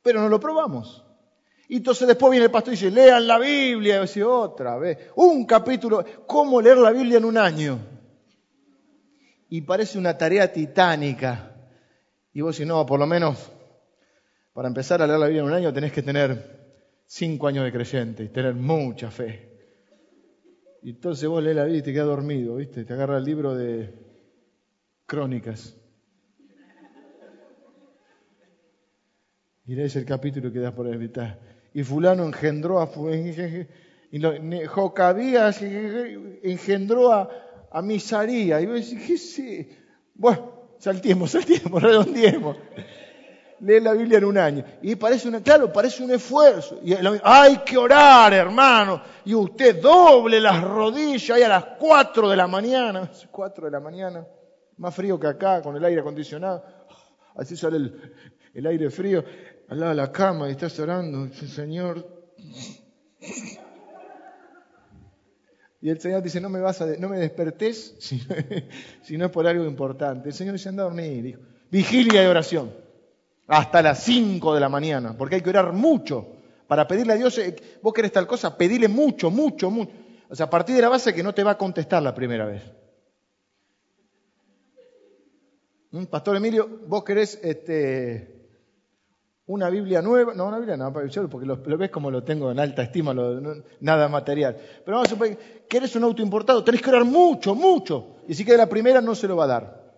[0.00, 1.04] pero no lo probamos.
[1.68, 3.98] Y entonces después viene el pastor y dice, lean la Biblia.
[3.98, 7.99] Y dice, otra vez, un capítulo, ¿cómo leer la Biblia en un año?
[9.50, 11.56] Y parece una tarea titánica.
[12.32, 13.50] Y vos decís, no, por lo menos
[14.52, 16.60] para empezar a leer la Biblia en un año tenés que tener
[17.06, 19.48] cinco años de creyente y tener mucha fe.
[20.82, 22.84] Y entonces vos lees la Biblia y te quedas dormido, ¿viste?
[22.84, 23.92] Te agarra el libro de
[25.06, 25.76] crónicas.
[29.66, 31.38] Y lees el capítulo y quedas por mitad.
[31.74, 32.90] Y fulano engendró a...
[34.68, 35.62] Jocabías
[36.42, 37.30] engendró a,
[37.70, 38.60] a Misaría.
[38.60, 39.78] Y vos decís, ¿qué sé?
[40.14, 42.56] Bueno, saltiemos, saltiemos, redondeemos.
[43.60, 44.64] Lee la Biblia en un año.
[44.82, 46.80] Y parece una, claro, parece un esfuerzo.
[46.82, 49.02] Y hay que orar, hermano.
[49.24, 53.10] Y usted doble las rodillas ahí a las 4 de la mañana.
[53.30, 54.26] 4 de la mañana.
[54.78, 56.64] Más frío que acá, con el aire acondicionado.
[57.36, 58.14] Así sale el,
[58.54, 59.24] el aire frío.
[59.68, 61.28] Al lado de la cama y estás orando.
[61.34, 62.04] Señor.
[65.82, 67.94] Y el Señor dice, no me, vas a, no me despertés
[69.02, 70.28] si, no es por algo importante.
[70.28, 71.22] El Señor dice, anda a dormir.
[71.22, 71.40] Dijo,
[71.70, 72.72] vigilia de oración.
[73.46, 75.16] Hasta las 5 de la mañana.
[75.16, 76.28] Porque hay que orar mucho.
[76.66, 79.90] Para pedirle a Dios, eh, vos querés tal cosa, pedile mucho, mucho, mucho.
[80.28, 82.46] O sea, a partir de la base que no te va a contestar la primera
[82.46, 82.62] vez.
[85.90, 86.04] ¿Mm?
[86.04, 88.40] Pastor Emilio, vos querés este,
[89.46, 92.82] una Biblia nueva, no, una Biblia no, porque lo, ves como lo tengo en alta
[92.82, 93.12] estima,
[93.80, 94.56] nada material.
[94.84, 98.16] Pero vamos a suponer que eres un auto importado, tenés que orar mucho, mucho.
[98.28, 99.94] Y si queda la primera no se lo va a dar.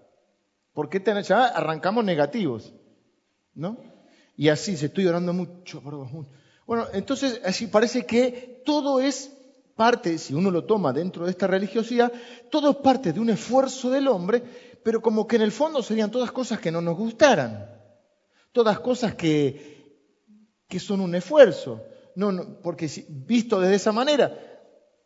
[0.73, 2.73] Porque qué ya arrancamos negativos,
[3.55, 3.77] ¿no?
[4.37, 6.29] Y así, se estoy orando mucho, mucho.
[6.67, 9.33] Bueno, entonces así parece que todo es
[9.75, 12.13] parte, si uno lo toma dentro de esta religiosidad,
[12.51, 14.43] todo es parte de un esfuerzo del hombre,
[14.85, 17.73] pero como que en el fondo serían todas cosas que no nos gustaran
[18.53, 20.05] todas cosas que,
[20.69, 21.83] que son un esfuerzo.
[22.15, 24.39] No, porque visto de esa manera,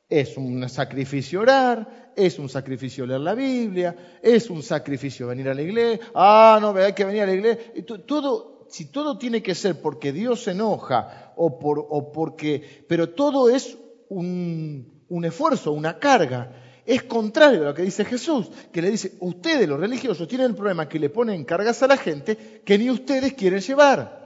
[0.09, 5.55] es un sacrificio orar, es un sacrificio leer la Biblia, es un sacrificio venir a
[5.55, 6.07] la iglesia.
[6.15, 7.85] Ah, no, hay que venir a la iglesia.
[8.07, 12.85] Todo, si todo tiene que ser porque Dios se enoja o, por, o porque...
[12.89, 13.77] Pero todo es
[14.09, 16.53] un, un esfuerzo, una carga.
[16.85, 20.55] Es contrario a lo que dice Jesús, que le dice, ustedes los religiosos tienen el
[20.55, 24.25] problema que le ponen cargas a la gente que ni ustedes quieren llevar.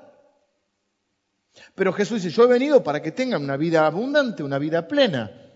[1.75, 5.50] Pero Jesús dice, yo he venido para que tengan una vida abundante, una vida plena.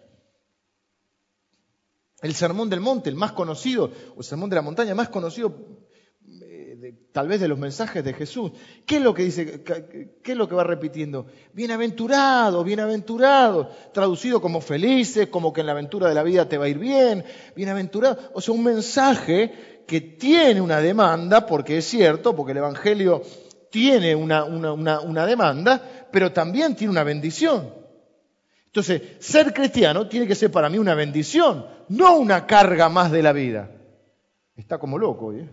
[2.25, 5.55] El sermón del monte, el más conocido, o el sermón de la montaña más conocido
[7.13, 8.53] tal vez de los mensajes de Jesús.
[8.87, 9.63] ¿Qué es lo que dice?
[9.63, 11.27] ¿Qué es lo que va repitiendo?
[11.53, 16.65] Bienaventurado, bienaventurado, traducido como felices, como que en la aventura de la vida te va
[16.65, 18.31] a ir bien, bienaventurado.
[18.33, 23.23] O sea, un mensaje que tiene una demanda, porque es cierto, porque el Evangelio
[23.71, 27.84] tiene una, una demanda, pero también tiene una bendición.
[28.75, 33.23] Entonces, ser cristiano tiene que ser para mí una bendición, no una carga más de
[33.23, 33.71] la vida.
[34.57, 35.49] Está como loco, ¿eh?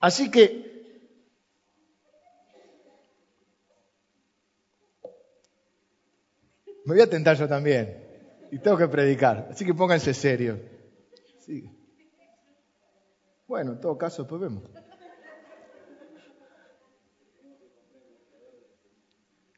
[0.00, 1.20] Así que
[6.86, 8.06] me voy a tentar yo también.
[8.50, 9.48] Y tengo que predicar.
[9.50, 10.58] Así que pónganse serios.
[13.46, 14.62] Bueno, en todo caso, pues vemos.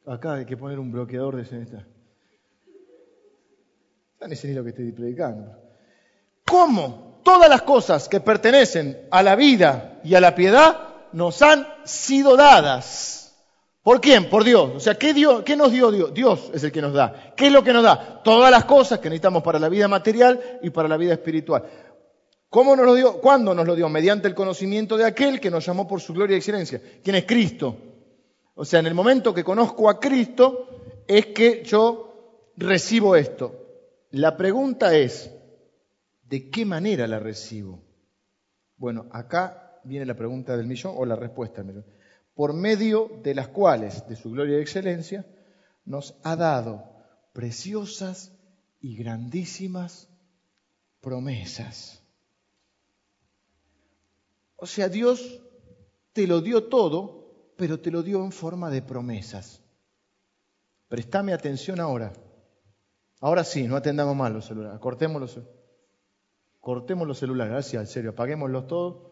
[0.05, 1.85] Acá hay que poner un bloqueador de esta.
[4.13, 5.55] Están ese lo que estoy predicando.
[6.45, 7.11] ¿Cómo?
[7.23, 10.77] todas las cosas que pertenecen a la vida y a la piedad
[11.11, 13.35] nos han sido dadas.
[13.83, 14.29] ¿Por quién?
[14.29, 14.71] Por Dios.
[14.75, 16.13] O sea, ¿qué, ¿qué, nos dio Dios?
[16.13, 17.33] Dios es el que nos da.
[17.35, 18.21] ¿Qué es lo que nos da?
[18.23, 21.63] Todas las cosas que necesitamos para la vida material y para la vida espiritual.
[22.49, 23.19] ¿Cómo nos lo dio?
[23.19, 23.89] ¿Cuándo nos lo dio?
[23.89, 26.81] Mediante el conocimiento de aquel que nos llamó por su gloria y excelencia.
[27.03, 27.75] ¿Quién es Cristo?
[28.61, 30.67] O sea, en el momento que conozco a Cristo
[31.07, 33.55] es que yo recibo esto.
[34.11, 35.31] La pregunta es,
[36.31, 37.83] ¿De qué manera la recibo?
[38.77, 41.85] Bueno, acá viene la pregunta del millón o la respuesta del millón.
[42.33, 45.25] Por medio de las cuales, de su gloria y excelencia,
[45.83, 46.89] nos ha dado
[47.33, 48.31] preciosas
[48.79, 50.07] y grandísimas
[51.01, 52.01] promesas.
[54.55, 55.41] O sea, Dios
[56.13, 57.20] te lo dio todo,
[57.57, 59.61] pero te lo dio en forma de promesas.
[60.87, 62.11] Prestame atención ahora.
[63.19, 65.39] Ahora sí, no atendamos mal los celulares, cortemos los
[66.59, 69.11] cortemos los celulares, así, en serio, apaguémoslos todos,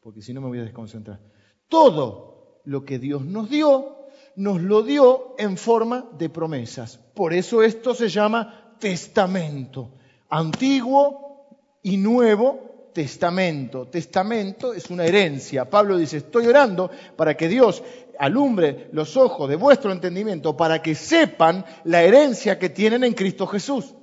[0.00, 1.20] porque si no me voy a desconcentrar.
[1.68, 3.96] Todo lo que Dios nos dio,
[4.36, 6.98] nos lo dio en forma de promesas.
[6.98, 9.92] Por eso esto se llama testamento.
[10.28, 13.88] Antiguo y nuevo testamento.
[13.88, 15.68] Testamento es una herencia.
[15.68, 17.82] Pablo dice, estoy orando para que Dios
[18.18, 23.46] alumbre los ojos de vuestro entendimiento, para que sepan la herencia que tienen en Cristo
[23.46, 23.94] Jesús.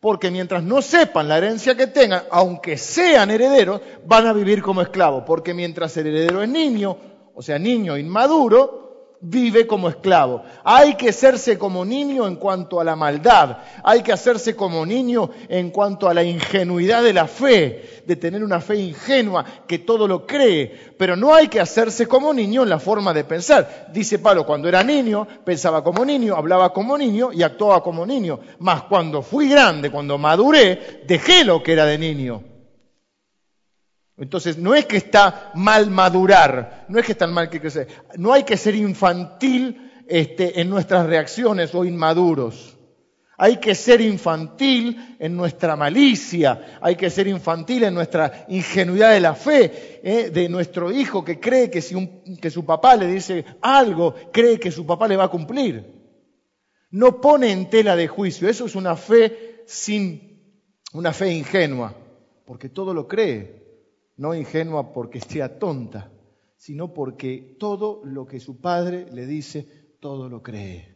[0.00, 4.80] Porque mientras no sepan la herencia que tengan, aunque sean herederos, van a vivir como
[4.80, 5.24] esclavos.
[5.26, 6.96] Porque mientras el heredero es niño,
[7.34, 8.89] o sea, niño inmaduro,
[9.20, 10.42] vive como esclavo.
[10.64, 15.30] Hay que hacerse como niño en cuanto a la maldad, hay que hacerse como niño
[15.48, 20.08] en cuanto a la ingenuidad de la fe, de tener una fe ingenua que todo
[20.08, 23.88] lo cree, pero no hay que hacerse como niño en la forma de pensar.
[23.92, 28.40] Dice Pablo, cuando era niño, pensaba como niño, hablaba como niño y actuaba como niño,
[28.58, 32.49] mas cuando fui grande, cuando maduré, dejé lo que era de niño.
[34.20, 38.34] Entonces, no es que está mal madurar, no es que está mal que crecer, no
[38.34, 42.76] hay que ser infantil este, en nuestras reacciones o inmaduros.
[43.38, 49.20] Hay que ser infantil en nuestra malicia, hay que ser infantil en nuestra ingenuidad de
[49.20, 50.28] la fe, ¿eh?
[50.28, 54.70] de nuestro hijo que cree que si que su papá le dice algo, cree que
[54.70, 55.82] su papá le va a cumplir.
[56.90, 60.60] No pone en tela de juicio, eso es una fe sin,
[60.92, 61.94] una fe ingenua,
[62.44, 63.59] porque todo lo cree,
[64.20, 66.12] no ingenua porque sea tonta,
[66.58, 70.94] sino porque todo lo que su padre le dice, todo lo cree.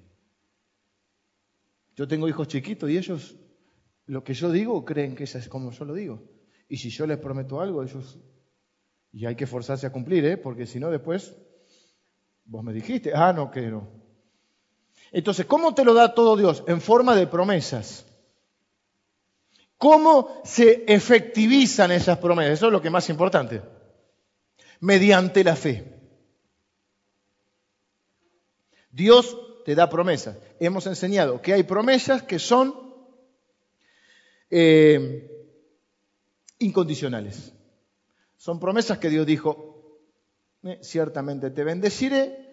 [1.96, 3.34] Yo tengo hijos chiquitos y ellos
[4.04, 6.22] lo que yo digo creen que es como yo lo digo.
[6.68, 8.18] Y si yo les prometo algo, ellos...
[9.10, 10.37] Y hay que forzarse a cumplir, ¿eh?
[10.37, 11.34] porque si no después,
[12.44, 13.88] vos me dijiste, ah, no quiero.
[15.12, 16.62] Entonces, ¿cómo te lo da todo Dios?
[16.66, 18.04] En forma de promesas.
[19.85, 22.55] ¿Cómo se efectivizan esas promesas?
[22.55, 23.61] Eso es lo que más importante.
[24.81, 25.85] Mediante la fe.
[28.90, 30.38] Dios te da promesas.
[30.59, 32.75] Hemos enseñado que hay promesas que son
[34.49, 35.53] eh,
[36.61, 37.53] incondicionales.
[38.38, 40.01] Son promesas que Dios dijo,
[40.62, 42.43] eh, ciertamente te bendeciré,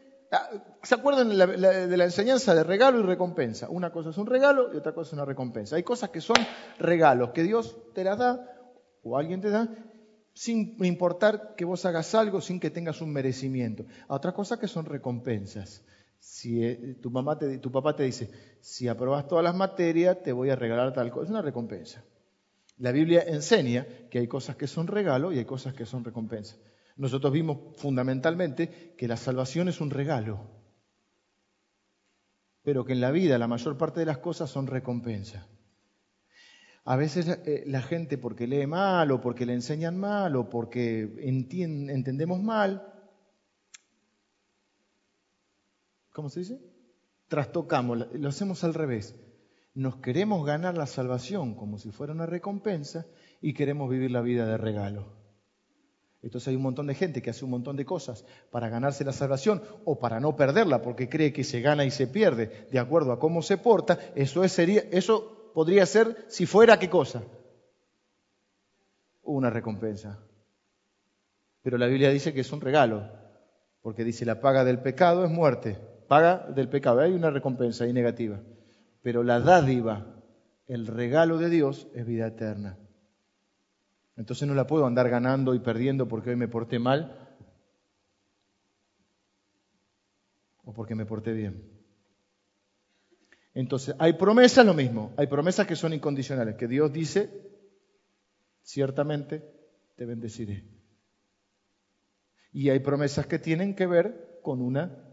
[0.82, 3.70] ¿Se acuerdan de la, enseñanza de regalo y recompensa?
[3.70, 5.76] Una cosa es un regalo y otra cosa es una recompensa.
[5.76, 6.38] Hay cosas que son
[6.80, 8.48] regalos, que Dios te las da
[9.04, 9.67] o alguien te da
[10.34, 13.86] sin importar que vos hagas algo, sin que tengas un merecimiento.
[14.08, 15.84] A otras cosas que son recompensas.
[16.20, 20.32] Si eh, tu, mamá te, tu papá te dice, si aprobas todas las materias, te
[20.32, 21.26] voy a regalar tal cosa.
[21.26, 22.04] Es una recompensa.
[22.78, 26.56] La Biblia enseña que hay cosas que son regalo y hay cosas que son recompensa.
[27.02, 30.40] Nosotros vimos fundamentalmente que la salvación es un regalo,
[32.62, 35.48] pero que en la vida la mayor parte de las cosas son recompensa.
[36.86, 41.12] A veces eh, la gente porque lee mal o porque le enseñan mal o porque
[41.18, 42.88] entendemos mal,
[46.12, 46.62] ¿cómo se dice?
[47.30, 49.16] Trastocamos, lo hacemos al revés.
[49.74, 53.08] Nos queremos ganar la salvación como si fuera una recompensa
[53.42, 55.20] y queremos vivir la vida de regalo.
[56.21, 59.12] Entonces hay un montón de gente que hace un montón de cosas para ganarse la
[59.12, 63.12] salvación o para no perderla porque cree que se gana y se pierde de acuerdo
[63.12, 63.97] a cómo se porta.
[64.15, 67.23] Eso, sería, eso podría ser si fuera qué cosa.
[69.23, 70.19] Una recompensa.
[71.63, 73.10] Pero la Biblia dice que es un regalo,
[73.81, 75.79] porque dice la paga del pecado es muerte.
[76.07, 78.39] Paga del pecado, hay una recompensa ahí negativa.
[79.01, 80.05] Pero la dádiva,
[80.67, 82.77] el regalo de Dios es vida eterna.
[84.17, 87.38] Entonces no la puedo andar ganando y perdiendo porque hoy me porté mal
[90.63, 91.82] o porque me porté bien.
[93.54, 97.30] Entonces, hay promesas lo mismo, hay promesas que son incondicionales, que Dios dice,
[98.62, 99.43] ciertamente
[99.97, 100.63] te bendeciré.
[102.54, 105.04] Y hay promesas que tienen que ver con una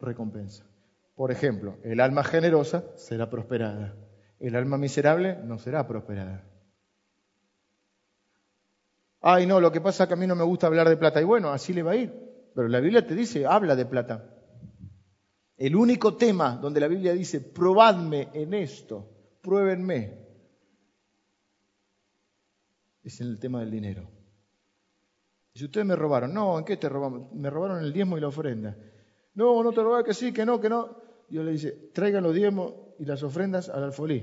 [0.00, 0.66] recompensa.
[1.14, 3.96] Por ejemplo, el alma generosa será prosperada,
[4.40, 6.44] el alma miserable no será prosperada.
[9.26, 11.18] Ay, no, lo que pasa es que a mí no me gusta hablar de plata.
[11.18, 12.12] Y bueno, así le va a ir.
[12.54, 14.22] Pero la Biblia te dice, habla de plata.
[15.56, 19.08] El único tema donde la Biblia dice, probadme en esto,
[19.40, 20.26] pruébenme,
[23.02, 24.10] es en el tema del dinero.
[25.54, 27.32] Y si ustedes me robaron, no, ¿en qué te robamos?
[27.32, 28.76] Me robaron el diezmo y la ofrenda.
[29.32, 30.98] No, no te robaron, que sí, que no, que no.
[31.30, 34.22] Dios le dice, traigan los diezmos y las ofrendas al alfolí.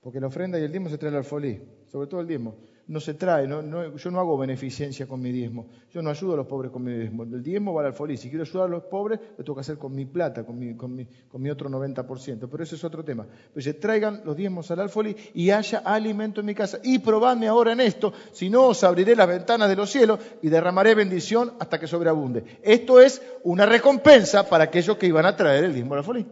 [0.00, 2.98] Porque la ofrenda y el diezmo se trae al alfolí, sobre todo el diezmo no
[2.98, 6.72] se trae, yo no hago beneficencia con mi diezmo, yo no ayudo a los pobres
[6.72, 9.44] con mi diezmo, el diezmo va al alfolí, si quiero ayudar a los pobres, lo
[9.44, 12.82] tengo que hacer con mi plata, con mi, con mi, otro 90%, pero ese es
[12.82, 13.28] otro tema.
[13.52, 17.46] Pues se traigan los diezmos al alfolí y haya alimento en mi casa, y probadme
[17.46, 21.52] ahora en esto, si no os abriré las ventanas de los cielos y derramaré bendición
[21.60, 22.58] hasta que sobreabunde.
[22.60, 26.26] Esto es una recompensa para aquellos que iban a traer el diezmo al alfolí.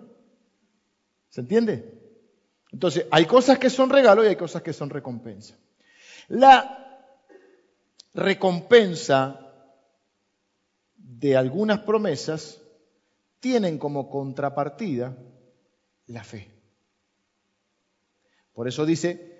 [1.29, 1.95] ¿Se entiende?
[2.73, 5.55] Entonces, hay cosas que son regalo y hay cosas que son recompensa.
[6.29, 6.79] La
[8.15, 9.41] recompensa
[10.97, 12.63] de algunas promesas
[13.41, 15.17] tienen como contrapartida
[16.07, 16.51] la fe.
[18.53, 19.39] Por eso dice,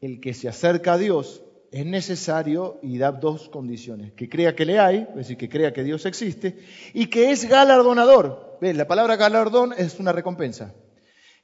[0.00, 4.66] el que se acerca a Dios es necesario y da dos condiciones, que crea que
[4.66, 6.58] le hay, es decir, que crea que Dios existe,
[6.92, 8.58] y que es galardonador.
[8.60, 8.76] ¿Ves?
[8.76, 10.74] La palabra galardón es una recompensa.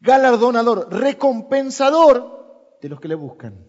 [0.00, 3.66] Galardonador, recompensador de los que le buscan.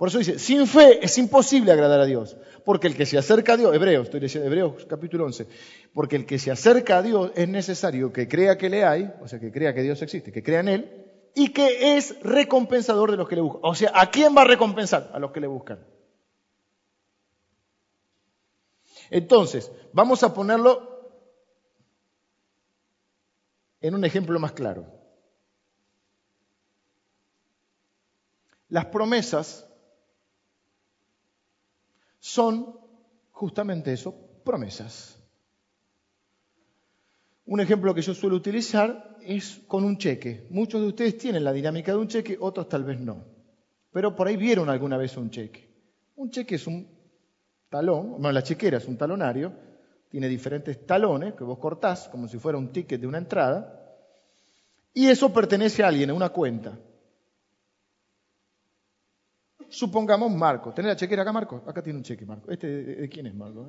[0.00, 2.34] Por eso dice, sin fe es imposible agradar a Dios.
[2.64, 5.46] Porque el que se acerca a Dios, Hebreos, estoy diciendo Hebreos capítulo 11,
[5.92, 9.28] porque el que se acerca a Dios es necesario que crea que le hay, o
[9.28, 13.18] sea, que crea que Dios existe, que crea en Él, y que es recompensador de
[13.18, 13.60] los que le buscan.
[13.62, 15.10] O sea, ¿a quién va a recompensar?
[15.12, 15.84] A los que le buscan.
[19.10, 21.12] Entonces, vamos a ponerlo
[23.82, 24.86] en un ejemplo más claro.
[28.70, 29.66] Las promesas
[32.20, 32.78] son
[33.32, 34.14] justamente eso,
[34.44, 35.16] promesas.
[37.46, 40.46] Un ejemplo que yo suelo utilizar es con un cheque.
[40.50, 43.24] Muchos de ustedes tienen la dinámica de un cheque, otros tal vez no.
[43.90, 45.68] Pero por ahí vieron alguna vez un cheque.
[46.14, 46.86] Un cheque es un
[47.68, 49.52] talón, bueno, la chequera es un talonario,
[50.10, 53.76] tiene diferentes talones que vos cortás como si fuera un ticket de una entrada,
[54.92, 56.78] y eso pertenece a alguien, a una cuenta.
[59.70, 60.74] Supongamos Marco.
[60.74, 61.62] ¿Tenés la chequera acá, Marco?
[61.66, 62.50] Acá tiene un cheque, Marco.
[62.50, 63.66] ¿Este de, quién es, Marco?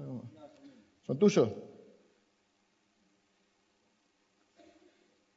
[1.04, 1.49] ¿Son tuyos?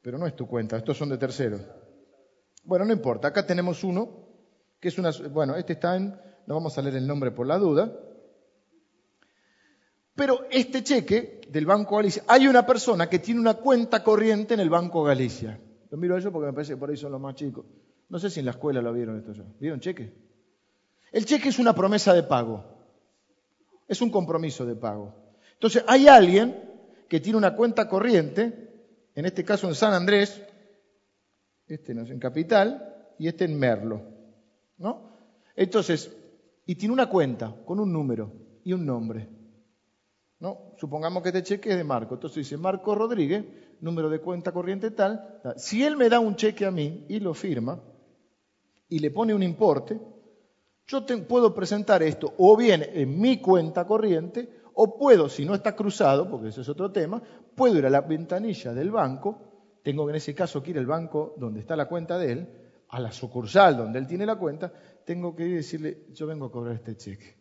[0.05, 1.61] pero no es tu cuenta, estos son de terceros.
[2.63, 4.27] Bueno, no importa, acá tenemos uno,
[4.79, 6.09] que es una, bueno, este está en,
[6.45, 7.91] no vamos a leer el nombre por la duda,
[10.13, 14.59] pero este cheque del Banco Galicia, hay una persona que tiene una cuenta corriente en
[14.59, 15.59] el Banco Galicia.
[15.89, 17.65] Lo miro a ellos porque me parece que por ahí son los más chicos.
[18.07, 19.43] No sé si en la escuela lo vieron esto ya.
[19.59, 20.13] ¿Vieron cheque?
[21.15, 22.61] El cheque es una promesa de pago.
[23.87, 25.15] Es un compromiso de pago.
[25.53, 26.61] Entonces, hay alguien
[27.07, 28.65] que tiene una cuenta corriente
[29.15, 30.41] en este caso en San Andrés,
[31.67, 34.01] este no es en Capital y este en Merlo.
[34.77, 35.13] ¿no?
[35.55, 36.11] Entonces,
[36.65, 38.33] y tiene una cuenta con un número
[38.65, 39.29] y un nombre.
[40.41, 40.73] ¿no?
[40.77, 42.15] Supongamos que este cheque es de Marco.
[42.15, 43.45] Entonces dice Marco Rodríguez,
[43.79, 45.39] número de cuenta corriente tal.
[45.55, 47.81] Si él me da un cheque a mí y lo firma
[48.89, 49.97] y le pone un importe,
[50.87, 55.75] yo puedo presentar esto o bien en mi cuenta corriente o puedo, si no está
[55.75, 57.21] cruzado, porque ese es otro tema,
[57.55, 61.33] puedo ir a la ventanilla del banco, tengo en ese caso que ir al banco
[61.37, 62.47] donde está la cuenta de él,
[62.89, 64.71] a la sucursal donde él tiene la cuenta,
[65.05, 67.37] tengo que ir y decirle, yo vengo a cobrar este cheque.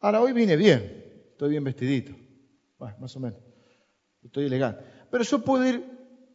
[0.00, 2.12] Ahora, hoy vine bien, estoy bien vestidito,
[2.78, 3.40] bueno, más o menos,
[4.22, 4.84] estoy elegante.
[5.10, 5.84] Pero yo puedo ir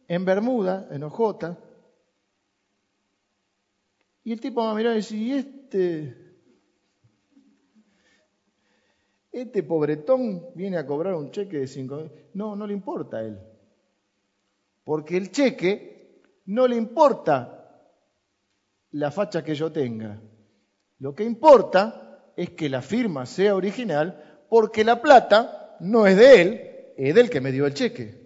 [0.08, 1.58] en Bermuda, en Ojota,
[4.24, 6.30] y el tipo va a mirar y decir, ¿y este
[9.32, 13.38] Este pobretón viene a cobrar un cheque de cinco No, no le importa a él.
[14.84, 17.56] Porque el cheque no le importa
[18.92, 20.20] la facha que yo tenga.
[20.98, 26.42] Lo que importa es que la firma sea original porque la plata no es de
[26.42, 26.60] él,
[26.96, 28.19] es del que me dio el cheque.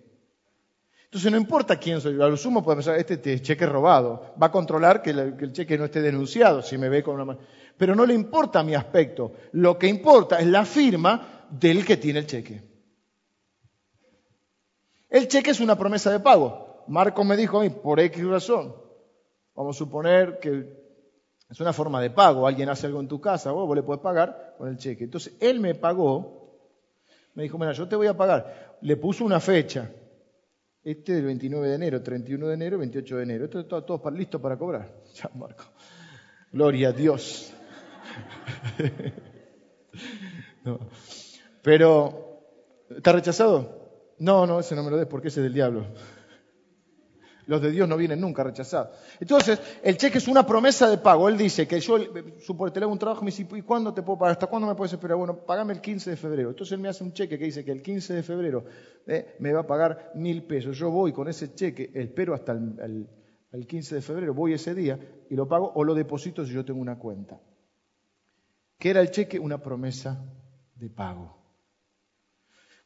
[1.14, 4.48] Entonces no importa quién soy, a lo sumo puede pensar, este, este cheque robado, va
[4.48, 7.40] a controlar que, el cheque no esté denunciado si me ve con una mano
[7.76, 9.32] pero no le importa mi aspecto.
[9.52, 12.62] Lo que importa es la firma del que tiene el cheque.
[15.08, 16.84] El cheque es una promesa de pago.
[16.88, 18.74] Marco me dijo a por X razón,
[19.54, 20.68] vamos a suponer que
[21.48, 22.46] es una forma de pago.
[22.46, 25.04] Alguien hace algo en tu casa, vos, le puedes pagar con el cheque.
[25.04, 26.58] Entonces, él me pagó,
[27.34, 28.78] me dijo, mira, yo te voy a pagar.
[28.82, 29.90] Le puso una fecha.
[30.84, 33.44] Este del 29 de enero, 31 de enero, 28 de enero.
[33.46, 34.92] Esto está todo listo para cobrar.
[35.14, 35.64] Ya, Marco.
[36.52, 37.52] Gloria a Dios.
[41.62, 42.42] Pero,
[42.90, 44.12] ¿está rechazado?
[44.18, 45.86] No, no, ese no me lo des porque ese es del diablo.
[47.46, 48.96] Los de Dios no vienen nunca rechazados.
[49.20, 51.28] Entonces, el cheque es una promesa de pago.
[51.28, 51.98] Él dice que yo,
[52.40, 54.32] supongo, te le hago un trabajo y me dice, ¿y cuándo te puedo pagar?
[54.32, 55.16] ¿Hasta cuándo me puedes esperar?
[55.16, 56.50] Bueno, pagame el 15 de febrero.
[56.50, 58.64] Entonces él me hace un cheque que dice que el 15 de febrero
[59.06, 60.76] eh, me va a pagar mil pesos.
[60.78, 63.08] Yo voy con ese cheque, espero hasta el,
[63.52, 64.98] el 15 de febrero, voy ese día
[65.30, 67.40] y lo pago o lo deposito si yo tengo una cuenta.
[68.78, 69.38] ¿Qué era el cheque?
[69.38, 70.24] Una promesa
[70.74, 71.43] de pago.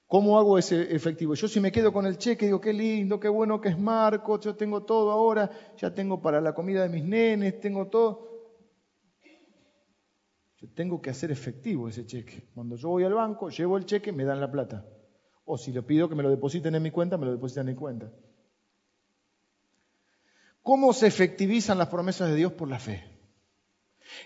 [0.08, 1.34] ¿Cómo hago ese efectivo?
[1.34, 4.40] Yo si me quedo con el cheque, digo, qué lindo, qué bueno que es Marco,
[4.40, 8.26] yo tengo todo ahora, ya tengo para la comida de mis nenes, tengo todo.
[10.56, 12.48] Yo tengo que hacer efectivo ese cheque.
[12.54, 14.86] Cuando yo voy al banco, llevo el cheque, me dan la plata.
[15.44, 17.74] O si le pido que me lo depositen en mi cuenta, me lo depositan en
[17.74, 18.10] mi cuenta.
[20.62, 23.17] ¿Cómo se efectivizan las promesas de Dios por la fe?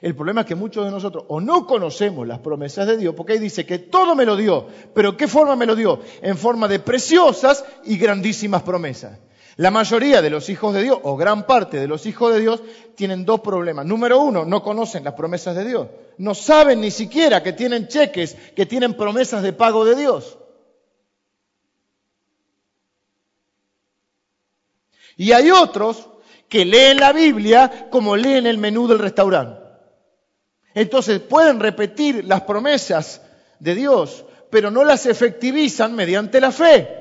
[0.00, 3.34] El problema es que muchos de nosotros o no conocemos las promesas de Dios, porque
[3.34, 6.00] ahí dice que todo me lo dio, pero ¿qué forma me lo dio?
[6.22, 9.18] En forma de preciosas y grandísimas promesas.
[9.56, 12.62] La mayoría de los hijos de Dios, o gran parte de los hijos de Dios,
[12.94, 13.84] tienen dos problemas.
[13.84, 15.88] Número uno, no conocen las promesas de Dios.
[16.18, 20.38] No saben ni siquiera que tienen cheques, que tienen promesas de pago de Dios.
[25.16, 26.08] Y hay otros
[26.48, 29.61] que leen la Biblia como leen el menú del restaurante.
[30.74, 33.20] Entonces pueden repetir las promesas
[33.58, 36.98] de Dios, pero no las efectivizan mediante la fe.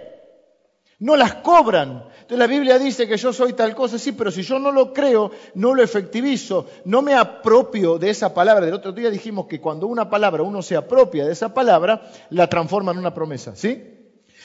[0.99, 2.05] No las cobran.
[2.13, 4.93] Entonces la Biblia dice que yo soy tal cosa, sí, pero si yo no lo
[4.93, 8.65] creo, no lo efectivizo, no me apropio de esa palabra.
[8.65, 12.47] Del otro día dijimos que cuando una palabra, uno se apropia de esa palabra, la
[12.47, 13.83] transforma en una promesa, ¿sí?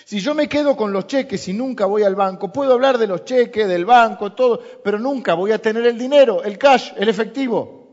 [0.05, 3.09] Si yo me quedo con los cheques y nunca voy al banco, puedo hablar de
[3.09, 7.09] los cheques, del banco, todo, pero nunca voy a tener el dinero, el cash, el
[7.09, 7.86] efectivo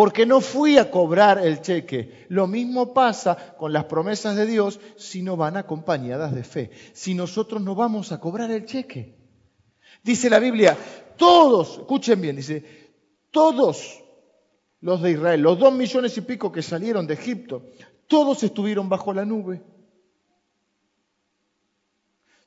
[0.00, 2.24] porque no fui a cobrar el cheque.
[2.30, 6.70] Lo mismo pasa con las promesas de Dios si no van acompañadas de fe.
[6.94, 9.14] Si nosotros no vamos a cobrar el cheque.
[10.02, 10.74] Dice la Biblia,
[11.18, 12.64] todos, escuchen bien, dice,
[13.30, 14.02] todos
[14.80, 17.66] los de Israel, los dos millones y pico que salieron de Egipto,
[18.06, 19.62] todos estuvieron bajo la nube.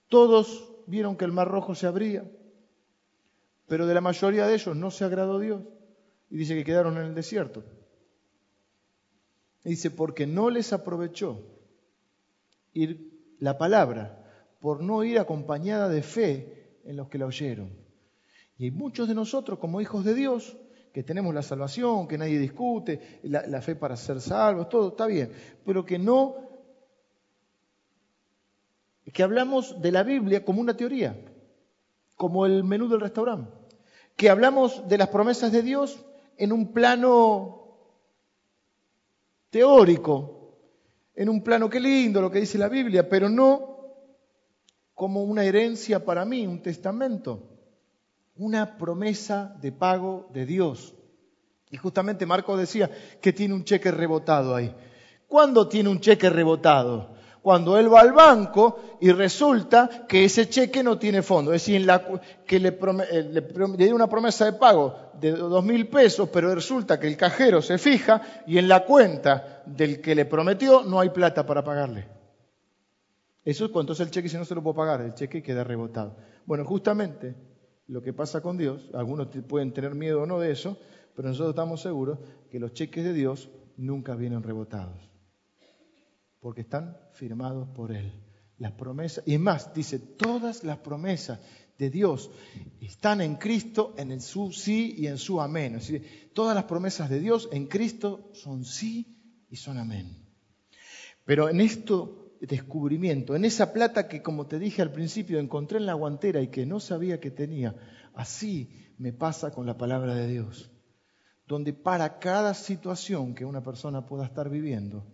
[0.10, 2.26] Todos vieron que el mar rojo se abría,
[3.68, 5.62] pero de la mayoría de ellos no se agradó Dios
[6.30, 7.64] y dice que quedaron en el desierto.
[9.64, 11.42] Y dice, porque no les aprovechó
[12.74, 14.20] ir la palabra,
[14.60, 17.72] por no ir acompañada de fe en los que la oyeron.
[18.58, 20.58] Y hay muchos de nosotros, como hijos de Dios,
[20.92, 25.08] que tenemos la salvación, que nadie discute, la, la fe para ser salvos, todo está
[25.08, 25.32] bien,
[25.66, 26.36] pero que no,
[29.12, 31.20] que hablamos de la Biblia como una teoría,
[32.16, 33.52] como el menú del restaurante,
[34.16, 36.06] que hablamos de las promesas de Dios
[36.38, 37.64] en un plano
[39.50, 40.58] teórico,
[41.16, 43.74] en un plano que lindo lo que dice la Biblia, pero no
[44.94, 47.50] como una herencia para mí, un testamento,
[48.36, 50.96] una promesa de pago de Dios.
[51.70, 52.90] Y justamente Marco decía
[53.22, 54.76] que tiene un cheque rebotado ahí.
[55.28, 57.16] ¿Cuándo tiene un cheque rebotado?
[57.44, 61.54] Cuando él va al banco y resulta que ese cheque no tiene fondo.
[61.54, 61.86] Es decir,
[62.48, 66.98] que le, eh, le, dio una promesa de pago de dos mil pesos, pero resulta
[66.98, 71.10] que el cajero se fija y en la cuenta del que le prometió no hay
[71.10, 72.08] plata para pagarle.
[73.44, 75.66] Eso es cuando entonces el cheque si no se lo puede pagar, el cheque queda
[75.66, 76.16] rebotado.
[76.46, 77.36] Bueno, justamente
[77.88, 80.78] lo que pasa con Dios, algunos pueden tener miedo o no de eso,
[81.14, 82.20] pero nosotros estamos seguros
[82.50, 85.13] que los cheques de Dios nunca vienen rebotados
[86.44, 88.12] porque están firmados por Él.
[88.58, 91.40] Las promesas, y más, dice, todas las promesas
[91.78, 92.32] de Dios
[92.82, 95.76] están en Cristo, en su sí y en su amén.
[95.76, 100.18] Es decir, todas las promesas de Dios en Cristo son sí y son amén.
[101.24, 105.86] Pero en esto descubrimiento, en esa plata que como te dije al principio encontré en
[105.86, 107.74] la guantera y que no sabía que tenía,
[108.14, 110.70] así me pasa con la palabra de Dios,
[111.48, 115.13] donde para cada situación que una persona pueda estar viviendo,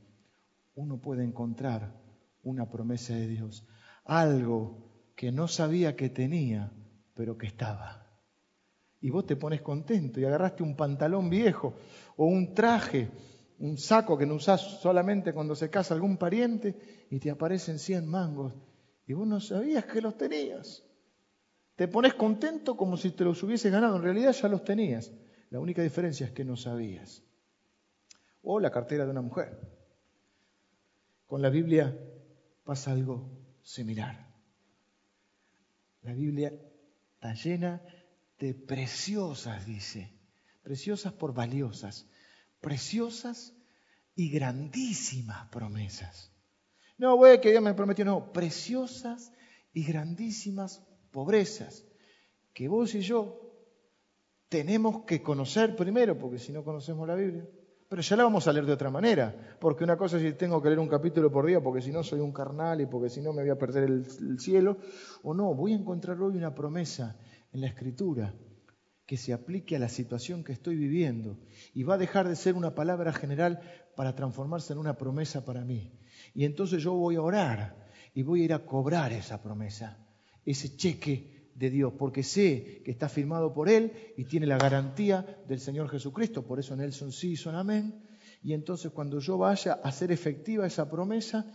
[0.76, 1.94] uno puede encontrar
[2.44, 3.66] una promesa de Dios,
[4.06, 6.72] algo que no sabía que tenía,
[7.14, 8.08] pero que estaba.
[9.02, 11.74] Y vos te pones contento y agarraste un pantalón viejo
[12.18, 13.10] o un traje,
[13.60, 18.08] un saco que no usás solamente cuando se casa algún pariente y te aparecen 100
[18.08, 18.54] mangos
[19.06, 20.86] y vos no sabías que los tenías.
[21.76, 25.12] Te pones contento como si te los hubieses ganado, en realidad ya los tenías.
[25.50, 27.24] La única diferencia es que no sabías.
[28.42, 29.79] O la cartera de una mujer.
[31.30, 31.96] Con la Biblia
[32.64, 33.30] pasa algo
[33.62, 34.34] similar.
[36.02, 36.52] La Biblia
[37.14, 37.84] está llena
[38.40, 40.12] de preciosas, dice,
[40.64, 42.08] preciosas por valiosas,
[42.62, 43.54] preciosas
[44.16, 46.32] y grandísimas promesas.
[46.98, 49.32] No, güey, que Dios me prometió, no, preciosas
[49.72, 51.86] y grandísimas pobrezas
[52.54, 53.54] que vos y yo
[54.48, 57.48] tenemos que conocer primero, porque si no conocemos la Biblia,
[57.90, 60.62] pero ya la vamos a leer de otra manera, porque una cosa es si tengo
[60.62, 63.20] que leer un capítulo por día, porque si no soy un carnal y porque si
[63.20, 64.78] no me voy a perder el, cielo,
[65.24, 67.18] o no, voy a encontrar hoy una promesa
[67.52, 68.36] en la escritura
[69.08, 71.40] que se aplique a la situación que estoy viviendo
[71.74, 73.60] y va a dejar de ser una palabra general
[73.96, 75.92] para transformarse en una promesa para mí.
[76.36, 79.98] Y entonces yo voy a orar y voy a ir a cobrar esa promesa,
[80.46, 85.44] ese cheque de Dios, porque sé que está firmado por Él y tiene la garantía
[85.46, 86.42] del Señor Jesucristo.
[86.44, 88.02] Por eso en Él son sí son amén.
[88.42, 91.46] Y entonces cuando yo vaya a hacer efectiva esa promesa,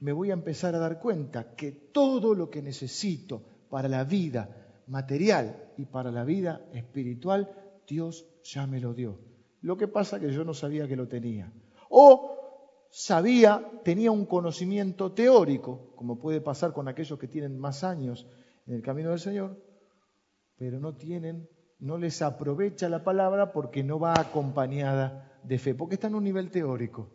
[0.00, 4.48] me voy a empezar a dar cuenta que todo lo que necesito para la vida
[4.86, 7.50] material y para la vida espiritual,
[7.86, 9.18] Dios ya me lo dio.
[9.60, 11.52] Lo que pasa es que yo no sabía que lo tenía.
[11.90, 18.26] O sabía, tenía un conocimiento teórico, como puede pasar con aquellos que tienen más años
[18.70, 19.60] en el camino del Señor,
[20.56, 21.48] pero no tienen,
[21.80, 26.22] no les aprovecha la palabra porque no va acompañada de fe, porque está en un
[26.22, 27.10] nivel teórico,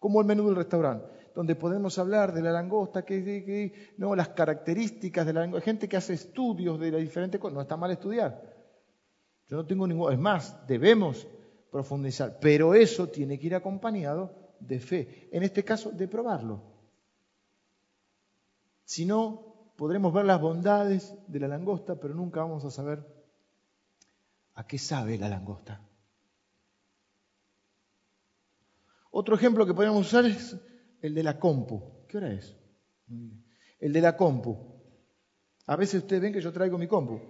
[0.00, 5.24] como el menú del restaurante, donde podemos hablar de la langosta, que, no, las características
[5.24, 8.42] de la langosta, gente que hace estudios de las diferentes cosas, no está mal estudiar.
[9.46, 11.28] Yo no tengo ningún, es más, debemos
[11.70, 16.64] profundizar, pero eso tiene que ir acompañado de fe, en este caso de probarlo.
[18.82, 19.45] Si no,
[19.76, 23.04] podremos ver las bondades de la langosta, pero nunca vamos a saber
[24.54, 25.80] a qué sabe la langosta.
[29.10, 30.56] Otro ejemplo que podemos usar es
[31.00, 32.06] el de la compu.
[32.08, 32.56] ¿Qué hora es?
[33.78, 34.56] El de la compu.
[35.66, 37.20] A veces ustedes ven que yo traigo mi compu.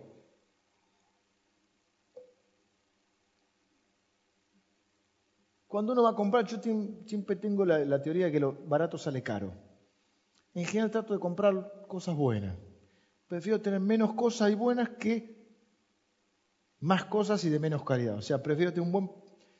[5.66, 6.58] Cuando uno va a comprar, yo
[7.04, 9.52] siempre tengo la, teoría de que lo barato sale caro.
[10.56, 12.56] En general trato de comprar cosas buenas.
[13.28, 15.36] Prefiero tener menos cosas y buenas que
[16.80, 18.14] más cosas y de menos calidad.
[18.14, 19.06] O sea, prefiero tener un buen,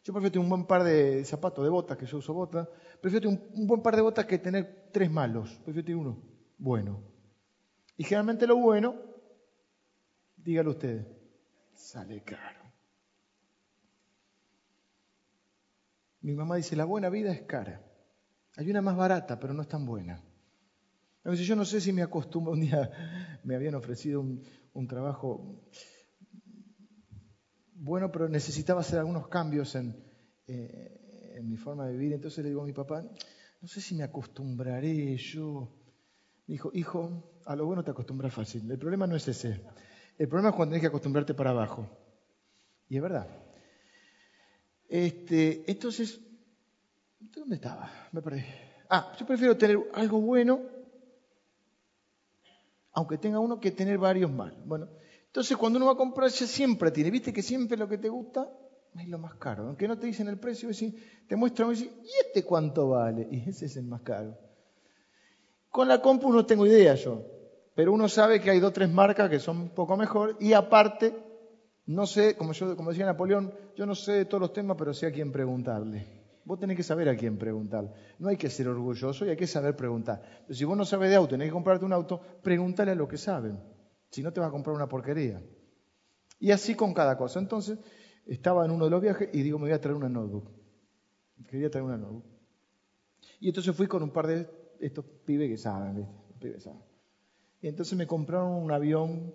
[0.02, 2.66] yo prefiero tener un buen par de zapatos, de botas, que yo uso botas.
[3.02, 5.60] Prefiero tener un, buen par de botas que tener tres malos.
[5.66, 6.18] Prefiero tener uno
[6.56, 7.02] bueno.
[7.98, 8.96] Y generalmente lo bueno,
[10.34, 11.06] dígalo ustedes,
[11.74, 12.62] sale caro.
[16.22, 17.82] Mi mamá dice, la buena vida es cara.
[18.56, 20.22] Hay una más barata, pero no es tan buena.
[21.30, 25.64] Veces yo no sé si me acostumbro, un día me habían ofrecido un, trabajo
[27.74, 29.96] bueno, pero necesitaba hacer algunos cambios en,
[30.46, 32.12] eh, en, mi forma de vivir.
[32.12, 33.02] Entonces le digo a mi papá,
[33.60, 35.72] no sé si me acostumbraré yo.
[36.46, 38.70] Me dijo, hijo, a lo bueno te acostumbras fácil.
[38.70, 39.60] El problema no es ese.
[40.18, 41.88] El problema es cuando tienes que acostumbrarte para abajo.
[42.88, 43.28] Y es verdad.
[44.88, 46.20] Este, entonces,
[47.18, 47.90] ¿dónde estaba?
[48.12, 48.42] Me perdí.
[48.88, 50.75] Ah, yo prefiero tener algo bueno,
[52.96, 54.56] aunque tenga uno, que tener varios mal.
[54.64, 54.88] Bueno,
[55.26, 58.08] entonces cuando uno va a comprar, ya siempre tiene, viste que siempre lo que te
[58.08, 58.50] gusta
[58.98, 59.66] es lo más caro.
[59.66, 60.70] Aunque no te dicen el precio,
[61.28, 63.28] te muestran y dicen, ¿y este cuánto vale?
[63.30, 64.38] Y ese es el más caro.
[65.68, 67.22] Con la compu no tengo idea yo,
[67.74, 70.54] pero uno sabe que hay dos o tres marcas que son un poco mejor y
[70.54, 71.14] aparte
[71.84, 74.94] no sé, como, yo, como decía Napoleón, yo no sé de todos los temas, pero
[74.94, 76.25] sé a quién preguntarle.
[76.46, 77.92] Vos tenés que saber a quién preguntar.
[78.20, 80.22] No hay que ser orgulloso y hay que saber preguntar.
[80.46, 83.08] Pero si vos no sabes de auto, tenés que comprarte un auto, pregúntale a lo
[83.08, 83.58] que saben.
[84.10, 85.42] Si no, te vas a comprar una porquería.
[86.38, 87.40] Y así con cada cosa.
[87.40, 87.80] Entonces,
[88.26, 90.48] estaba en uno de los viajes y digo, me voy a traer una notebook.
[91.50, 92.24] Quería traer una notebook.
[93.40, 96.06] Y entonces fui con un par de estos pibes que saben,
[96.38, 96.82] Pibes saben.
[97.60, 99.34] Y entonces me compraron un avión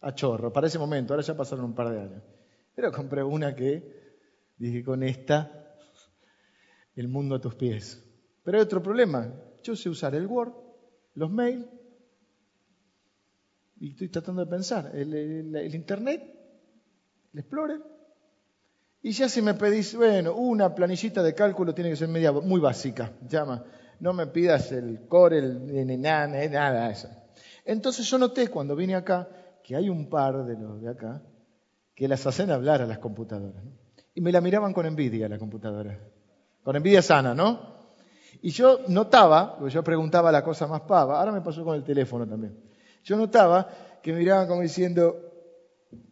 [0.00, 2.22] a chorro, para ese momento, ahora ya pasaron un par de años.
[2.74, 4.16] Pero compré una que
[4.56, 5.61] dije, con esta,
[6.96, 8.02] el mundo a tus pies.
[8.44, 9.32] Pero hay otro problema,
[9.62, 10.52] yo sé usar el Word,
[11.14, 11.66] los mails,
[13.80, 16.22] y estoy tratando de pensar, el, Internet,
[17.32, 17.80] el Explorer,
[19.02, 22.60] y ya si me pedís, bueno, una planillita de cálculo tiene que ser media, muy
[22.60, 23.64] básica, llama,
[23.98, 27.08] no me pidas el core, el, nada, nada de eso.
[27.64, 29.28] Entonces yo noté cuando vine acá,
[29.62, 31.22] que hay un par de los de acá
[31.94, 33.62] que las hacen hablar a las computadoras.
[34.14, 35.98] Y me la miraban con envidia la computadora.
[36.62, 37.72] Con envidia sana, ¿no?
[38.42, 41.84] Y yo notaba, porque yo preguntaba la cosa más pava, ahora me pasó con el
[41.84, 42.56] teléfono también.
[43.04, 43.68] Yo notaba
[44.02, 45.16] que me miraban como diciendo,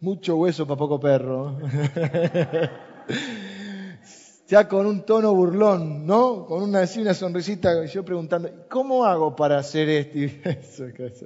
[0.00, 1.58] mucho hueso para poco perro.
[4.50, 6.44] ya con un tono burlón, ¿no?
[6.46, 10.84] Con una, así, una sonrisita, yo preguntando, ¿cómo hago para hacer esto?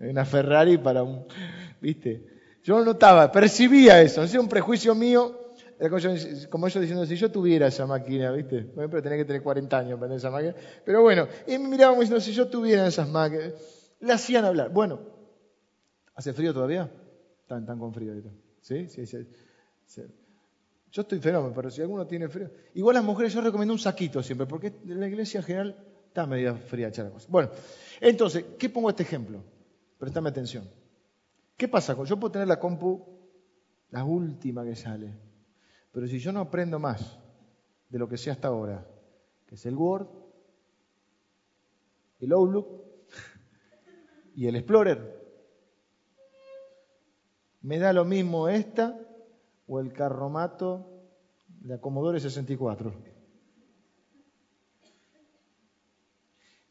[0.00, 1.24] una Ferrari para un,
[1.80, 2.24] ¿viste?
[2.62, 5.47] Yo notaba, percibía eso, no un prejuicio mío,
[6.50, 8.64] como ellos diciendo, si yo tuviera esa máquina, ¿viste?
[8.74, 10.54] Pero tenía que tener 40 años para tener esa máquina.
[10.84, 13.52] Pero bueno, y me miraban diciendo, si yo tuviera esas máquinas,
[14.00, 14.70] le hacían hablar.
[14.72, 15.00] Bueno,
[16.14, 16.90] ¿hace frío todavía?
[17.42, 18.30] Están, tan con frío ahorita.
[18.60, 18.88] ¿Sí?
[20.90, 22.50] Yo estoy fenómeno, pero si alguno tiene frío.
[22.74, 25.76] Igual las mujeres yo recomiendo un saquito siempre, porque la iglesia en general
[26.06, 27.12] está medio fría echar.
[27.28, 27.50] Bueno,
[28.00, 29.44] entonces, ¿qué pongo este ejemplo?
[29.98, 30.68] Prestame atención.
[31.56, 31.96] ¿Qué pasa?
[32.04, 33.04] Yo puedo tener la compu,
[33.90, 35.27] la última que sale,
[35.92, 37.18] pero si yo no aprendo más
[37.88, 38.86] de lo que sé hasta ahora,
[39.46, 40.08] que es el Word,
[42.20, 42.66] el Outlook
[44.34, 45.18] y el Explorer,
[47.62, 48.98] me da lo mismo esta
[49.66, 51.04] o el carromato
[51.48, 52.94] de Commodore 64.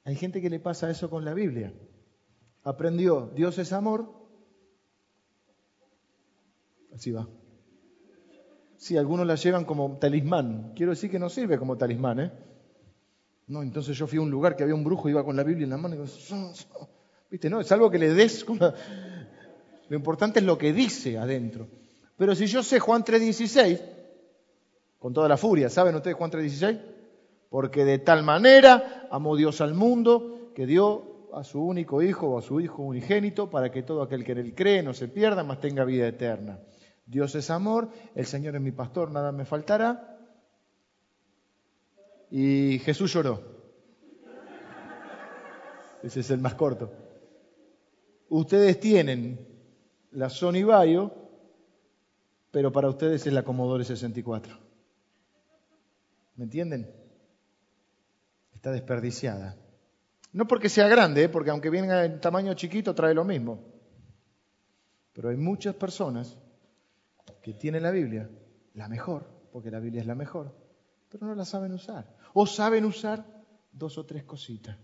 [0.06, 1.74] Hay gente que le pasa eso con la Biblia
[2.68, 4.14] aprendió Dios es amor,
[6.94, 7.30] así va.
[8.78, 10.74] Sí, algunos la llevan como talismán.
[10.76, 12.32] Quiero decir que no sirve como talismán, ¿eh?
[13.48, 15.44] No, entonces yo fui a un lugar que había un brujo y iba con la
[15.44, 16.10] Biblia en la mano y digo,
[17.32, 17.50] ¿viste?
[17.50, 18.46] No, es algo que le des.
[19.90, 21.68] Lo importante es lo que dice adentro.
[22.18, 23.82] Pero si yo sé Juan 3.16,
[25.00, 26.82] con toda la furia, ¿saben ustedes Juan 3.16?
[27.50, 32.40] Porque de tal manera amó Dios al mundo que dio a su único hijo o
[32.40, 35.44] a su hijo unigénito para que todo aquel que en él cree no se pierda,
[35.44, 36.60] mas tenga vida eterna.
[37.08, 40.20] Dios es amor, el Señor es mi pastor, nada me faltará.
[42.30, 43.42] Y Jesús lloró.
[46.04, 46.92] Ese es el más corto.
[48.30, 49.40] Ustedes tienen
[50.12, 51.14] la Sony Vaio,
[52.52, 54.58] pero para ustedes es la Commodore 64.
[56.36, 56.94] ¿Me entienden?
[58.54, 59.56] Está desperdiciada.
[60.34, 61.30] No porque sea grande, ¿eh?
[61.30, 63.64] porque aunque venga en tamaño chiquito trae lo mismo.
[65.14, 66.38] Pero hay muchas personas
[67.48, 68.30] que tienen la Biblia,
[68.74, 70.54] la mejor, porque la Biblia es la mejor,
[71.08, 72.14] pero no la saben usar.
[72.34, 73.26] O saben usar
[73.72, 74.78] dos o tres cositas,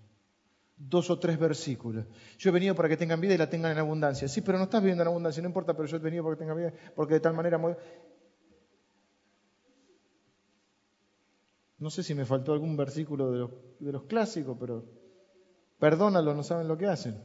[0.77, 2.05] dos o tres versículos.
[2.37, 4.29] Yo he venido para que tengan vida y la tengan en abundancia.
[4.29, 6.39] Sí, pero no estás viviendo en abundancia, no importa, pero yo he venido para que
[6.39, 7.59] tengan vida, porque de tal manera...
[11.79, 14.85] No sé si me faltó algún versículo de los, de los clásicos, pero
[15.79, 17.21] perdónalo, no saben lo que hacen.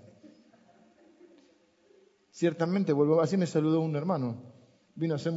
[2.32, 4.47] Ciertamente, vuelvo, así me saludó un hermano.
[4.98, 5.32] Vino a hacer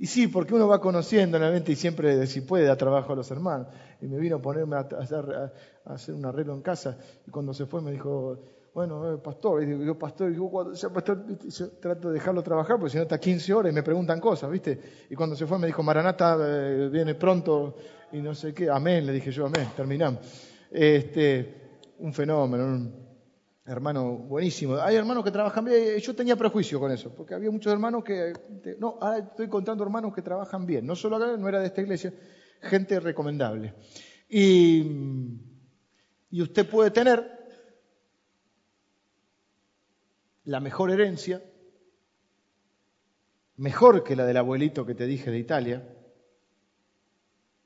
[0.00, 3.12] y sí, porque uno va conociendo en la mente y siempre, si puede, da trabajo
[3.12, 3.66] a los hermanos.
[4.00, 6.96] Y me vino a ponerme a hacer, un arreglo en casa.
[7.26, 8.38] Y cuando se fue me dijo,
[8.72, 12.78] bueno, eh, pastor, y digo, pastor, y digo, cuando pastor, yo trato de dejarlo trabajar,
[12.78, 14.80] porque si no está 15 horas y me preguntan cosas, ¿viste?
[15.10, 17.76] Y cuando se fue me dijo, Maranata eh, viene pronto
[18.10, 20.20] y no sé qué, amén, le dije yo, amén, terminamos.
[20.70, 22.90] Este, un fenómeno,
[23.70, 24.76] hermano buenísimo.
[24.76, 28.32] Hay hermanos que trabajan bien, yo tenía prejuicio con eso, porque había muchos hermanos que,
[28.78, 31.80] no, ahora estoy contando hermanos que trabajan bien, no solo acá, no era de esta
[31.80, 32.12] iglesia,
[32.60, 33.74] gente recomendable.
[34.28, 34.84] Y,
[36.30, 37.38] y usted puede tener
[40.44, 41.40] la mejor herencia,
[43.56, 45.96] mejor que la del abuelito que te dije de Italia,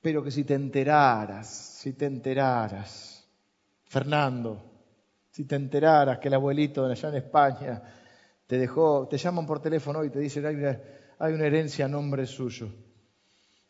[0.03, 3.27] pero que si te enteraras, si te enteraras,
[3.85, 4.74] Fernando,
[5.35, 7.82] si te enteraras que el abuelito allá en España
[8.47, 10.80] te dejó, te llaman por teléfono y te dicen hay una,
[11.18, 12.68] hay una herencia a nombre suyo.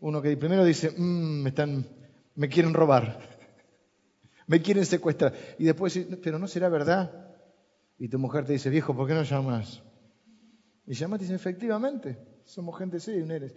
[0.00, 1.86] Uno que primero dice, mm, me, están,
[2.34, 3.18] me quieren robar,
[4.46, 5.32] me quieren secuestrar.
[5.58, 7.34] Y después dice, pero no será verdad.
[7.96, 9.82] Y tu mujer te dice, viejo, ¿por qué no llamas?
[10.84, 13.54] Y llamas y dice, efectivamente, somos gente seria, un eres.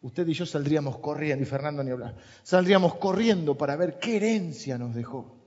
[0.00, 4.78] Usted y yo saldríamos corriendo, y Fernando ni hablar, saldríamos corriendo para ver qué herencia
[4.78, 5.41] nos dejó.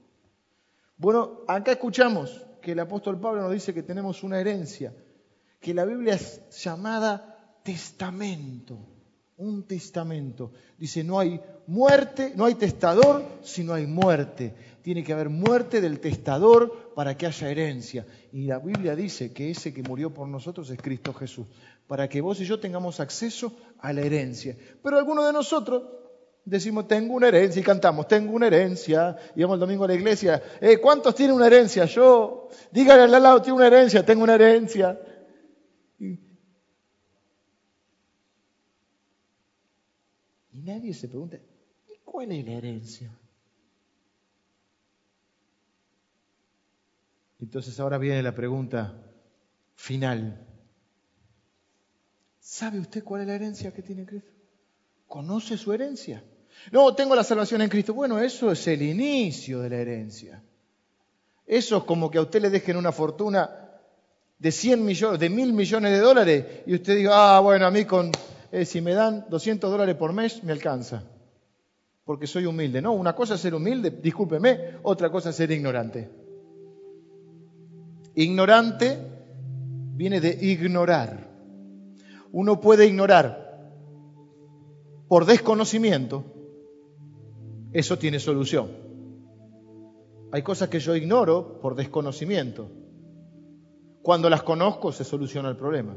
[0.97, 4.93] Bueno, acá escuchamos que el apóstol Pablo nos dice que tenemos una herencia,
[5.59, 8.77] que la Biblia es llamada testamento,
[9.37, 10.53] un testamento.
[10.77, 14.55] Dice, no hay muerte, no hay testador si no hay muerte.
[14.81, 18.05] Tiene que haber muerte del testador para que haya herencia.
[18.31, 21.47] Y la Biblia dice que ese que murió por nosotros es Cristo Jesús,
[21.87, 24.55] para que vos y yo tengamos acceso a la herencia.
[24.81, 25.83] Pero algunos de nosotros
[26.45, 29.17] decimos, tengo una herencia y cantamos, tengo una herencia.
[29.35, 31.85] Y vamos el domingo a la iglesia, eh, ¿cuántos tienen una herencia?
[31.85, 34.99] Yo, dígale al lado, tiene una herencia, tengo una herencia.
[35.99, 36.19] Y,
[40.53, 41.37] nadie se pregunta,
[41.87, 43.11] ¿y cuál es la herencia?
[47.41, 49.03] Entonces ahora viene la pregunta
[49.75, 50.47] final.
[52.39, 54.31] ¿Sabe usted cuál es la herencia que tiene Cristo?
[55.07, 56.23] ¿Conoce su herencia?
[56.71, 57.93] No, tengo la salvación en Cristo.
[57.93, 60.41] Bueno, eso es el inicio de la herencia.
[61.45, 63.65] Eso es como que a usted le dejen una fortuna
[64.39, 67.85] de 100 millones, de mil millones de dólares y usted diga, ah, bueno, a mí
[67.85, 68.11] con,
[68.51, 71.03] eh, si me dan 200 dólares por mes me alcanza,
[72.03, 72.81] porque soy humilde.
[72.81, 76.09] No, una cosa es ser humilde, discúlpeme, otra cosa es ser ignorante.
[78.15, 78.97] Ignorante
[79.93, 81.29] viene de ignorar.
[82.31, 83.71] Uno puede ignorar
[85.07, 86.34] por desconocimiento
[87.75, 88.71] eso tiene solución.
[90.31, 92.71] Hay cosas que yo ignoro por desconocimiento.
[94.01, 95.93] Cuando las conozco se soluciona el problema.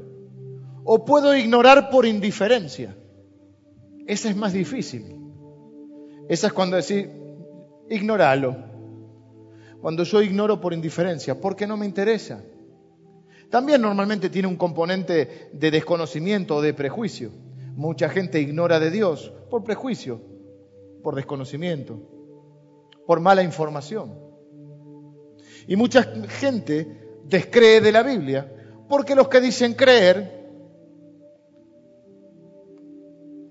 [0.83, 2.97] O puedo ignorar por indiferencia.
[4.09, 5.20] Esa es más difícil.
[6.29, 7.12] Esa es cuando decir,
[7.89, 8.57] ignoralo.
[9.81, 12.43] Cuando yo ignoro por indiferencia, porque no me interesa.
[13.51, 17.31] También normalmente tiene un componente de desconocimiento o de prejuicio.
[17.76, 20.38] Mucha gente ignora de Dios por prejuicio
[21.03, 21.99] por desconocimiento,
[23.07, 24.14] por mala información.
[25.66, 28.55] Y mucha gente descree de la Biblia
[28.88, 30.38] porque los que dicen creer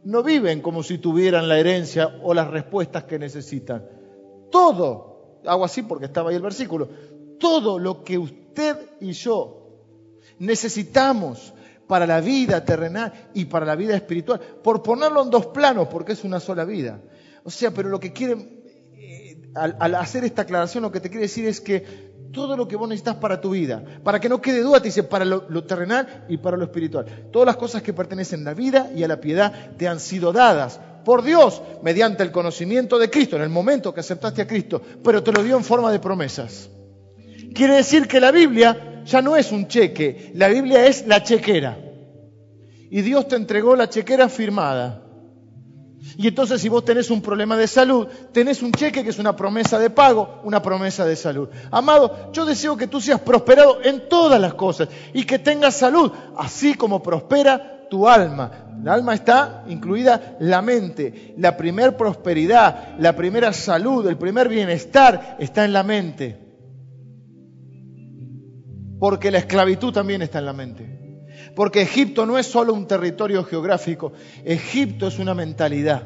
[0.03, 3.85] no viven como si tuvieran la herencia o las respuestas que necesitan.
[4.49, 6.87] Todo, hago así porque estaba ahí el versículo,
[7.39, 9.67] todo lo que usted y yo
[10.39, 11.53] necesitamos
[11.87, 16.13] para la vida terrenal y para la vida espiritual, por ponerlo en dos planos, porque
[16.13, 17.01] es una sola vida.
[17.47, 18.35] O sea, pero lo que quiere,
[18.91, 21.81] eh, al, hacer esta aclaración, lo que te quiere decir es que
[22.33, 25.03] todo lo que vos necesitas para tu vida, para que no quede duda, te dice,
[25.03, 27.29] para lo, lo, terrenal y para lo espiritual.
[27.31, 30.33] Todas las cosas que pertenecen a la vida y a la piedad te han sido
[30.33, 34.81] dadas por Dios mediante el conocimiento de Cristo, en el momento que aceptaste a Cristo,
[35.01, 36.69] pero te lo dio en forma de promesas.
[37.55, 41.77] Quiere decir que la Biblia ya no es un cheque, la Biblia es la chequera.
[42.89, 45.06] Y Dios te entregó la chequera firmada.
[46.17, 49.35] Y entonces si vos tenés un problema de salud, tenés un cheque que es una
[49.35, 51.49] promesa de pago, una promesa de salud.
[51.71, 56.11] Amado, yo deseo que tú seas prosperado en todas las cosas y que tengas salud,
[56.37, 58.51] así como prospera tu alma.
[58.79, 61.33] El alma está incluida la mente.
[61.37, 66.39] La primer prosperidad, la primera salud, el primer bienestar está en la mente.
[68.99, 70.96] Porque la esclavitud también está en la mente.
[71.57, 74.13] Porque Egipto no es solo un territorio geográfico,
[74.45, 76.03] Egipto es una mentalidad.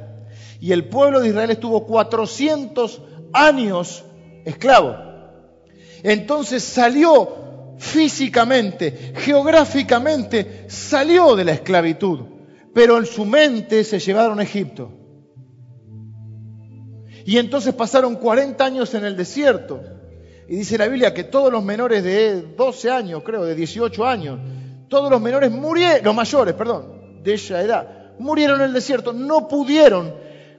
[0.61, 3.01] Y el pueblo de Israel estuvo 400
[3.33, 4.05] años
[4.45, 4.95] esclavo.
[6.03, 12.21] Entonces salió físicamente, geográficamente, salió de la esclavitud,
[12.73, 14.89] pero en su mente se llevaron a Egipto.
[17.25, 19.81] Y entonces pasaron 40 años en el desierto.
[20.47, 24.39] Y dice la Biblia que todos los menores de 12 años, creo, de 18 años,
[24.91, 27.87] todos los menores murieron, los mayores, perdón, de esa edad,
[28.19, 30.13] murieron en el desierto, no pudieron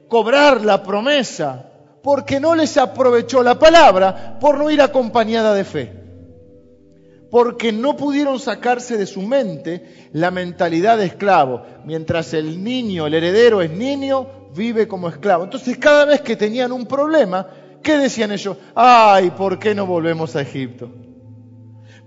[0.09, 1.66] cobrar la promesa
[2.03, 5.93] porque no les aprovechó la palabra por no ir acompañada de fe.
[7.30, 11.64] Porque no pudieron sacarse de su mente la mentalidad de esclavo.
[11.85, 15.45] Mientras el niño, el heredero es niño, vive como esclavo.
[15.45, 17.49] Entonces cada vez que tenían un problema,
[17.83, 18.57] ¿qué decían ellos?
[18.74, 20.91] Ay, ¿por qué no volvemos a Egipto?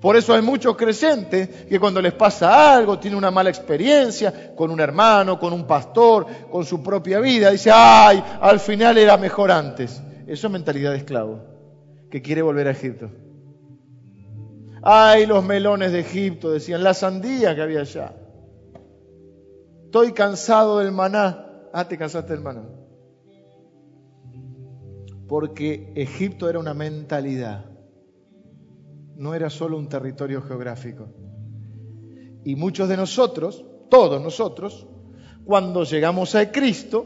[0.05, 4.69] Por eso hay muchos creyentes que cuando les pasa algo, tienen una mala experiencia con
[4.69, 9.49] un hermano, con un pastor, con su propia vida, dice, ay, al final era mejor
[9.49, 9.99] antes.
[10.27, 11.39] Eso es mentalidad de esclavo,
[12.11, 13.09] que quiere volver a Egipto.
[14.83, 18.13] Ay, los melones de Egipto, decían, la sandía que había allá.
[19.85, 21.47] Estoy cansado del maná.
[21.73, 22.61] Ah, te cansaste del maná.
[25.27, 27.74] Porque Egipto era una mentalidad
[29.15, 31.09] no era solo un territorio geográfico.
[32.43, 34.87] Y muchos de nosotros, todos nosotros,
[35.45, 37.05] cuando llegamos a Cristo,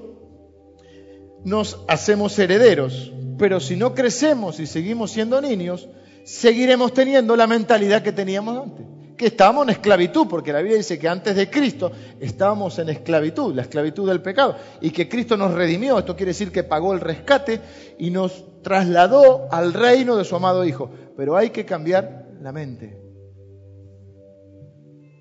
[1.46, 3.14] nos hacemos herederos.
[3.38, 5.88] Pero si no crecemos y seguimos siendo niños,
[6.26, 10.98] seguiremos teniendo la mentalidad que teníamos antes que estábamos en esclavitud, porque la Biblia dice
[10.98, 11.92] que antes de Cristo
[12.22, 16.54] estábamos en esclavitud, la esclavitud del pecado, y que Cristo nos redimió, esto quiere decir
[16.54, 17.60] que pagó el rescate
[17.98, 20.90] y nos trasladó al reino de su amado Hijo.
[21.18, 22.98] Pero hay que cambiar la mente.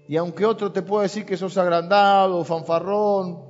[0.06, 3.40] Y aunque otro te pueda decir que sos agrandado, fanfarrón,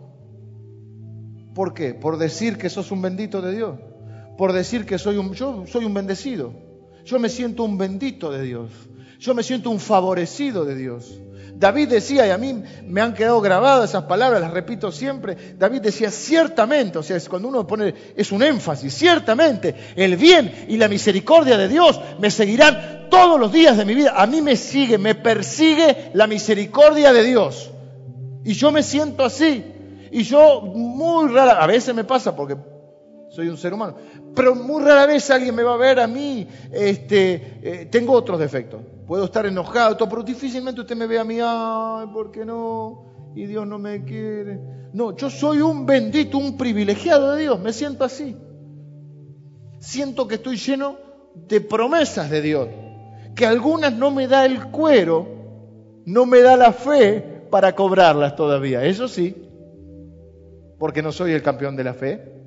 [1.54, 1.92] ¿por qué?
[1.92, 3.78] Por decir que sos un bendito de Dios,
[4.38, 6.54] por decir que soy un, yo soy un bendecido,
[7.04, 8.70] yo me siento un bendito de Dios.
[9.18, 11.20] Yo me siento un favorecido de Dios.
[11.58, 15.80] David decía, y a mí me han quedado grabadas esas palabras, las repito siempre, David
[15.80, 20.76] decía, ciertamente, o sea, es cuando uno pone, es un énfasis, ciertamente, el bien y
[20.76, 24.14] la misericordia de Dios me seguirán todos los días de mi vida.
[24.16, 27.72] A mí me sigue, me persigue la misericordia de Dios.
[28.44, 29.64] Y yo me siento así.
[30.12, 32.56] Y yo muy rara, a veces me pasa porque
[33.30, 33.96] soy un ser humano,
[34.34, 38.38] pero muy rara vez alguien me va a ver a mí, este, eh, tengo otros
[38.38, 38.80] defectos.
[39.08, 43.32] Puedo estar enojado, pero difícilmente usted me ve a mí, ay, ¿por qué no?
[43.34, 44.60] Y Dios no me quiere.
[44.92, 48.36] No, yo soy un bendito, un privilegiado de Dios, me siento así.
[49.78, 50.96] Siento que estoy lleno
[51.34, 52.68] de promesas de Dios,
[53.34, 55.26] que algunas no me da el cuero,
[56.04, 59.34] no me da la fe para cobrarlas todavía, eso sí,
[60.78, 62.37] porque no soy el campeón de la fe.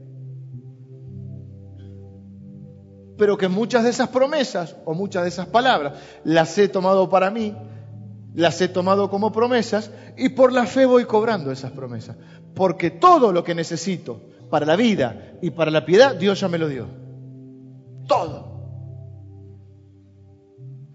[3.21, 5.93] Pero que muchas de esas promesas o muchas de esas palabras
[6.23, 7.55] las he tomado para mí,
[8.33, 12.15] las he tomado como promesas y por la fe voy cobrando esas promesas.
[12.55, 16.57] Porque todo lo que necesito para la vida y para la piedad, Dios ya me
[16.57, 16.87] lo dio.
[18.07, 18.49] Todo.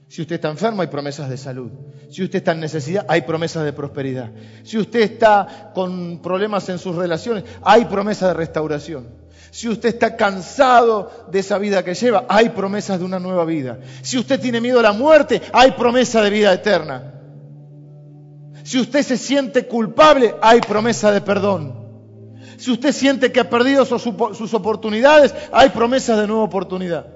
[0.08, 1.70] Si usted está enfermo, hay promesas de salud.
[2.10, 4.32] Si usted está en necesidad, hay promesas de prosperidad.
[4.64, 9.25] Si usted está con problemas en sus relaciones, hay promesas de restauración.
[9.50, 13.78] Si usted está cansado de esa vida que lleva, hay promesas de una nueva vida.
[14.02, 17.14] Si usted tiene miedo a la muerte, hay promesa de vida eterna.
[18.64, 21.86] Si usted se siente culpable, hay promesa de perdón.
[22.58, 27.06] Si usted siente que ha perdido sus, oportunidades, hay promesas de nueva oportunidad.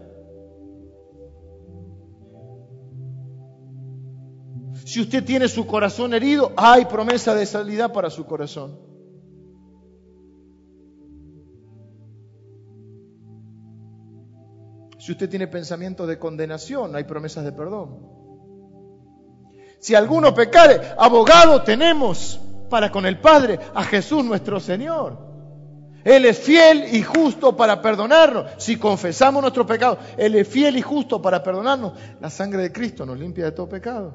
[4.84, 8.89] Si usted tiene su corazón herido, hay promesa de salida para su corazón.
[15.10, 17.98] Si usted tiene pensamientos de condenación, hay promesas de perdón.
[19.80, 22.38] Si alguno pecare, abogado tenemos
[22.68, 25.18] para con el Padre, a Jesús nuestro Señor.
[26.04, 28.52] Él es fiel y justo para perdonarnos.
[28.58, 31.94] Si confesamos nuestro pecado, Él es fiel y justo para perdonarnos.
[32.20, 34.14] La sangre de Cristo nos limpia de todo pecado.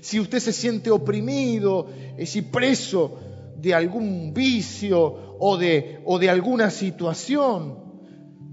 [0.00, 3.18] Si usted se siente oprimido, es preso
[3.56, 7.83] de algún vicio o de, o de alguna situación,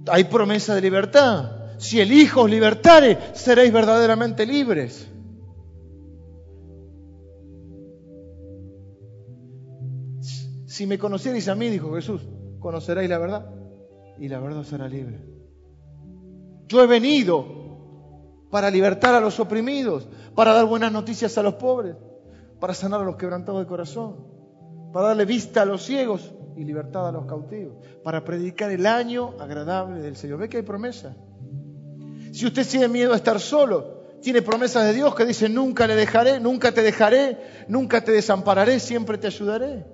[0.08, 1.78] hay promesa de libertad.
[1.78, 5.08] Si el Hijo os libertare, seréis verdaderamente libres.
[10.68, 12.22] Si me conocierais a mí, dijo Jesús,
[12.60, 13.50] conoceréis la verdad
[14.18, 15.20] y la verdad será libre.
[16.68, 17.46] Yo he venido
[18.50, 21.96] para libertar a los oprimidos, para dar buenas noticias a los pobres,
[22.60, 24.28] para sanar a los quebrantados de corazón,
[24.94, 29.36] para darle vista a los ciegos y libertad a los cautivos, para predicar el año
[29.40, 30.40] agradable del Señor.
[30.40, 31.16] Ve que hay promesa.
[32.32, 35.96] Si usted tiene miedo a estar solo, tiene promesas de Dios que dicen, nunca le
[35.96, 37.38] dejaré, nunca te dejaré,
[37.68, 39.86] nunca te desampararé, siempre te ayudaré.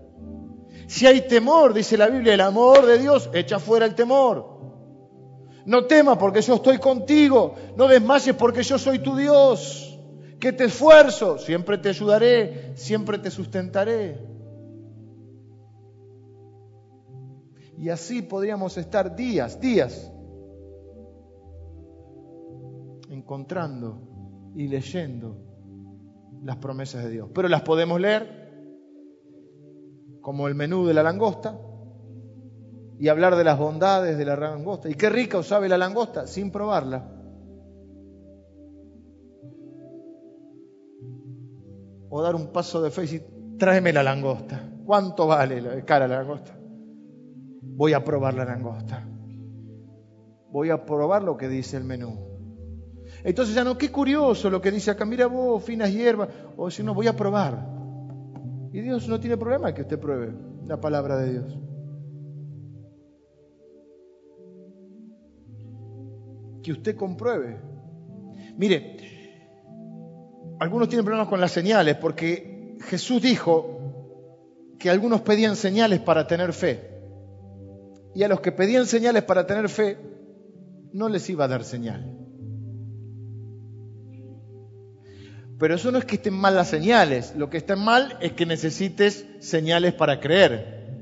[0.87, 4.57] Si hay temor, dice la Biblia, el amor de Dios echa fuera el temor.
[5.65, 9.99] No temas porque yo estoy contigo, no desmayes porque yo soy tu Dios,
[10.39, 14.36] que te esfuerzo, siempre te ayudaré, siempre te sustentaré.
[17.77, 20.11] Y así podríamos estar días, días,
[23.09, 24.01] encontrando
[24.55, 25.37] y leyendo
[26.43, 27.29] las promesas de Dios.
[27.33, 28.47] Pero las podemos leer
[30.21, 31.59] como el menú de la langosta
[32.99, 34.89] y hablar de las bondades de la langosta.
[34.89, 37.13] Y qué rica os sabe la langosta sin probarla.
[42.09, 44.67] O dar un paso de fe y tráeme la langosta.
[44.83, 46.56] ¿Cuánto vale la cara la langosta?
[47.75, 49.05] Voy a probar la langosta.
[50.51, 52.27] Voy a probar lo que dice el menú.
[53.23, 56.83] Entonces ya no, qué curioso lo que dice acá, mira vos, finas hierbas, o si
[56.83, 57.67] no, voy a probar.
[58.71, 60.33] Y Dios no tiene problema que usted pruebe
[60.65, 61.59] la palabra de Dios.
[66.63, 67.59] Que usted compruebe.
[68.57, 68.97] Mire,
[70.59, 76.53] algunos tienen problemas con las señales porque Jesús dijo que algunos pedían señales para tener
[76.53, 76.96] fe
[78.17, 79.95] y a los que pedían señales para tener fe,
[80.91, 82.17] no les iba a dar señal.
[85.59, 88.47] Pero eso no es que estén mal las señales, lo que está mal es que
[88.47, 90.97] necesites señales para creer.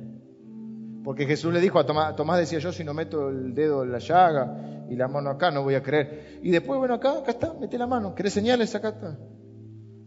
[1.05, 3.93] Porque Jesús le dijo a Tomás, Tomás decía yo, si no meto el dedo en
[3.93, 6.41] la llaga y la mano acá, no voy a creer.
[6.43, 8.76] Y después, bueno, acá, acá está, mete la mano, ¿querés señales?
[8.76, 9.18] Acá está.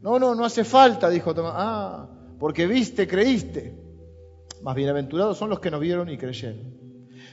[0.02, 1.54] No, no, no hace falta, dijo Tomás.
[1.56, 3.82] Ah, porque viste, creíste.
[4.60, 6.87] Más bienaventurados son los que no vieron y creyeron.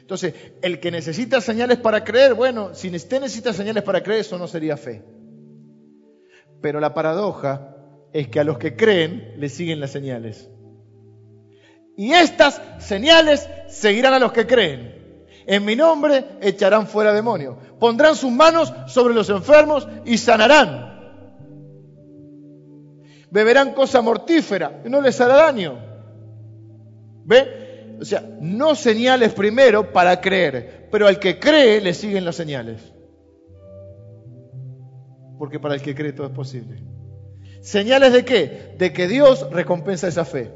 [0.05, 4.37] Entonces, el que necesita señales para creer, bueno, si usted necesita señales para creer, eso
[4.37, 5.03] no sería fe.
[6.61, 7.75] Pero la paradoja
[8.13, 10.47] es que a los que creen le siguen las señales.
[11.97, 15.25] Y estas señales seguirán a los que creen.
[15.47, 17.55] En mi nombre echarán fuera demonios.
[17.79, 20.93] Pondrán sus manos sobre los enfermos y sanarán.
[23.31, 25.79] Beberán cosa mortífera y no les hará daño.
[27.23, 27.64] ¿Ve?
[27.99, 32.93] O sea, no señales primero para creer, pero al que cree le siguen las señales.
[35.37, 36.83] Porque para el que cree todo es posible.
[37.61, 38.75] ¿Señales de qué?
[38.77, 40.51] De que Dios recompensa esa fe.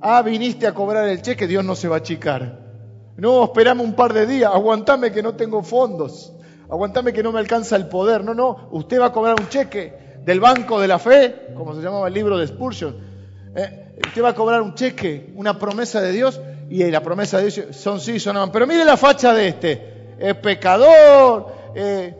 [0.00, 2.68] Ah, viniste a cobrar el cheque, Dios no se va a achicar.
[3.16, 6.32] No, esperame un par de días, aguantame que no tengo fondos,
[6.70, 8.22] aguantame que no me alcanza el poder.
[8.22, 11.82] No, no, usted va a cobrar un cheque del Banco de la Fe, como se
[11.82, 12.96] llamaba el libro de Spurgeon.
[13.56, 16.40] Eh, usted va a cobrar un cheque, una promesa de Dios,
[16.70, 18.52] y la promesa de Dios son sí, son no.
[18.52, 22.14] Pero mire la facha de este, es pecador, eh,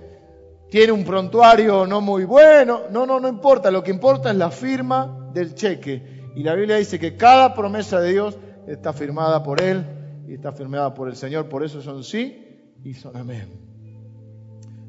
[0.70, 2.82] tiene un prontuario no muy bueno.
[2.90, 6.30] No, no, no importa, lo que importa es la firma del cheque.
[6.34, 9.84] Y la Biblia dice que cada promesa de Dios está firmada por Él
[10.28, 13.48] y está firmada por el Señor, por eso son sí y son amén.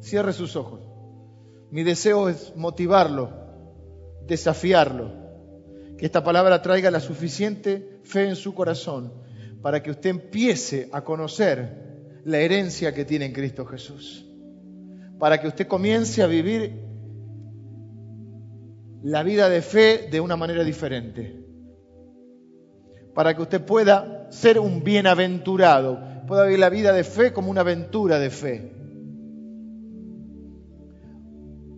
[0.02, 0.82] Cierre sus ojos.
[1.72, 3.32] Mi deseo es motivarlo,
[4.26, 5.19] desafiarlo
[6.00, 9.12] que esta palabra traiga la suficiente fe en su corazón
[9.62, 14.26] para que usted empiece a conocer la herencia que tiene en Cristo Jesús.
[15.20, 16.86] Para que usted comience a vivir
[19.04, 21.44] la vida de fe de una manera diferente.
[23.14, 27.60] Para que usted pueda ser un bienaventurado, pueda vivir la vida de fe como una
[27.60, 28.72] aventura de fe.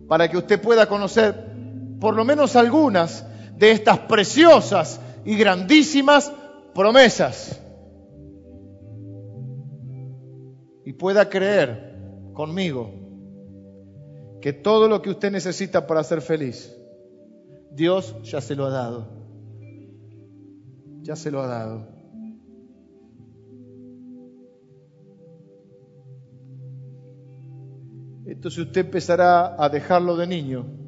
[0.06, 1.34] Para que usted pueda conocer
[1.98, 3.26] por lo menos algunas
[3.56, 6.32] de estas preciosas y grandísimas
[6.74, 7.60] promesas.
[10.84, 11.94] Y pueda creer
[12.32, 12.90] conmigo
[14.40, 16.76] que todo lo que usted necesita para ser feliz,
[17.70, 19.22] Dios ya se lo ha dado.
[21.02, 21.88] ya se lo ha dado.
[28.24, 30.81] Entonces usted empezará a dejarlo de niño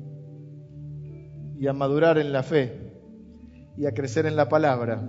[1.59, 2.93] y a madurar en la fe
[3.77, 5.03] y a crecer en la palabra.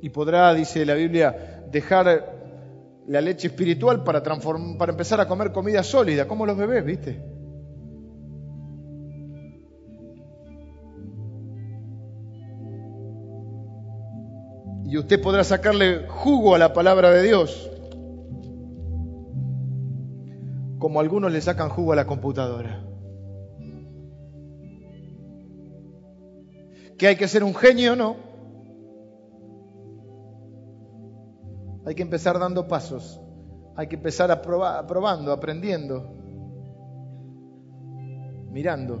[0.00, 2.34] Y podrá, dice la Biblia, dejar
[3.06, 7.22] la leche espiritual para, para empezar a comer comida sólida, como los bebés, ¿viste?
[14.86, 17.70] Y usted podrá sacarle jugo a la palabra de Dios,
[20.84, 22.84] como algunos le sacan jugo a la computadora.
[26.98, 27.96] ¿Que hay que ser un genio?
[27.96, 28.16] No.
[31.86, 33.18] Hay que empezar dando pasos.
[33.76, 36.06] Hay que empezar a probando, aprendiendo,
[38.50, 39.00] mirando,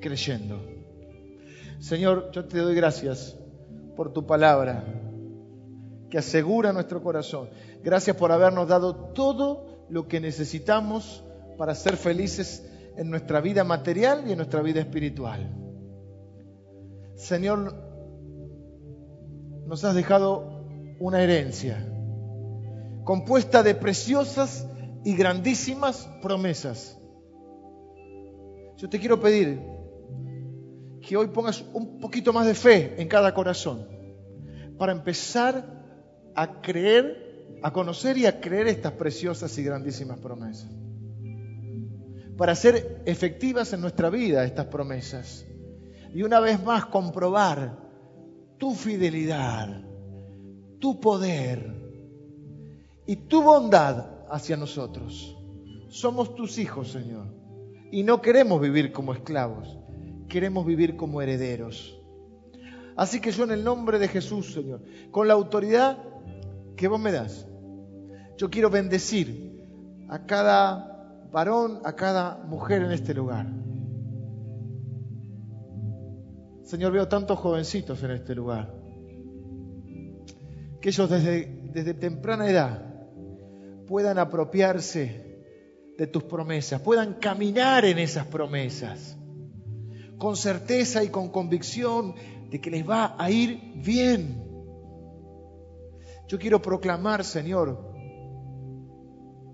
[0.00, 0.62] creyendo.
[1.78, 3.38] Señor, yo te doy gracias
[3.96, 4.82] por tu palabra
[6.08, 7.50] que asegura nuestro corazón.
[7.84, 11.24] Gracias por habernos dado todo lo que necesitamos
[11.58, 12.64] para ser felices
[12.96, 15.48] en nuestra vida material y en nuestra vida espiritual.
[17.14, 17.74] Señor,
[19.66, 20.64] nos has dejado
[20.98, 21.92] una herencia
[23.04, 24.66] compuesta de preciosas
[25.04, 26.98] y grandísimas promesas.
[28.76, 29.62] Yo te quiero pedir
[31.00, 33.86] que hoy pongas un poquito más de fe en cada corazón
[34.76, 35.64] para empezar
[36.34, 37.25] a creer,
[37.62, 40.70] a conocer y a creer estas preciosas y grandísimas promesas.
[42.36, 45.46] Para hacer efectivas en nuestra vida estas promesas.
[46.14, 47.78] Y una vez más comprobar
[48.58, 49.82] tu fidelidad,
[50.78, 51.74] tu poder
[53.06, 55.36] y tu bondad hacia nosotros.
[55.88, 57.26] Somos tus hijos, Señor.
[57.90, 59.78] Y no queremos vivir como esclavos,
[60.28, 61.98] queremos vivir como herederos.
[62.96, 65.98] Así que yo en el nombre de Jesús, Señor, con la autoridad
[66.76, 67.46] que vos me das,
[68.36, 69.66] yo quiero bendecir
[70.08, 73.46] a cada varón, a cada mujer en este lugar.
[76.62, 78.74] Señor, veo tantos jovencitos en este lugar,
[80.80, 82.82] que ellos desde, desde temprana edad
[83.86, 85.26] puedan apropiarse
[85.96, 89.16] de tus promesas, puedan caminar en esas promesas,
[90.18, 92.14] con certeza y con convicción
[92.50, 94.45] de que les va a ir bien.
[96.28, 97.78] Yo quiero proclamar, Señor,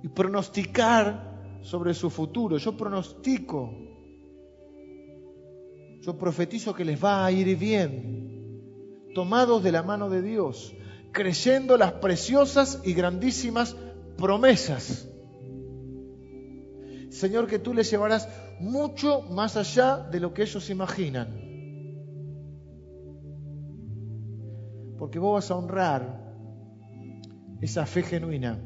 [0.02, 2.56] y pronosticar sobre su futuro.
[2.56, 3.72] Yo pronostico,
[6.00, 10.74] yo profetizo que les va a ir bien, tomados de la mano de Dios,
[11.12, 13.76] creyendo las preciosas y grandísimas
[14.16, 15.08] promesas.
[17.10, 21.52] Señor, que tú les llevarás mucho más allá de lo que ellos imaginan.
[25.02, 26.21] porque vos vas a honrar
[27.62, 28.60] esa fe genuina.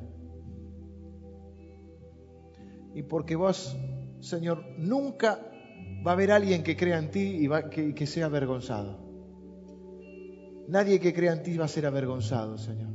[2.95, 3.77] Y porque vos,
[4.21, 5.39] Señor, nunca
[6.05, 9.05] va a haber alguien que crea en ti y que, que sea avergonzado.
[10.69, 12.91] Nadie que crea en ti va a ser avergonzado, Señor.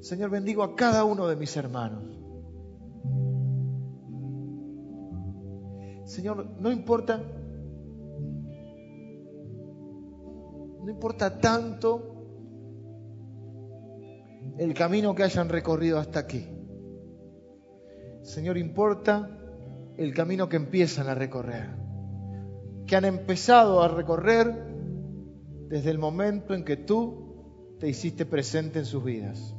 [0.00, 2.04] Señor, bendigo a cada uno de mis hermanos.
[6.04, 7.20] Señor, no importa
[10.88, 12.00] No importa tanto
[14.56, 16.48] el camino que hayan recorrido hasta aquí.
[18.22, 19.28] Señor, importa
[19.98, 21.76] el camino que empiezan a recorrer,
[22.86, 24.66] que han empezado a recorrer
[25.68, 29.54] desde el momento en que tú te hiciste presente en sus vidas.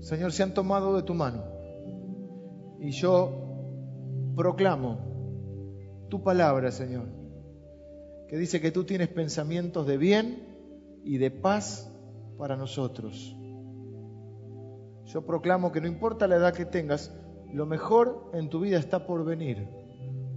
[0.00, 1.42] Señor, se han tomado de tu mano
[2.80, 4.98] y yo proclamo
[6.10, 7.15] tu palabra, Señor
[8.28, 10.42] que dice que tú tienes pensamientos de bien
[11.04, 11.90] y de paz
[12.38, 13.36] para nosotros.
[15.06, 17.14] Yo proclamo que no importa la edad que tengas,
[17.52, 19.68] lo mejor en tu vida está por venir,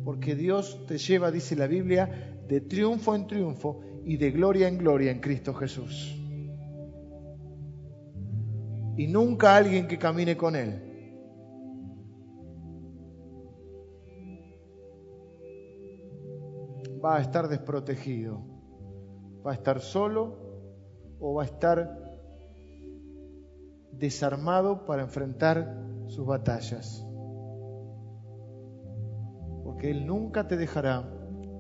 [0.03, 4.77] porque Dios te lleva, dice la Biblia, de triunfo en triunfo y de gloria en
[4.77, 6.15] gloria en Cristo Jesús.
[8.97, 10.88] Y nunca alguien que camine con Él
[17.03, 18.41] va a estar desprotegido,
[19.45, 20.37] va a estar solo
[21.19, 22.09] o va a estar
[23.91, 25.77] desarmado para enfrentar
[26.07, 27.05] sus batallas.
[29.63, 31.09] Porque Él nunca te dejará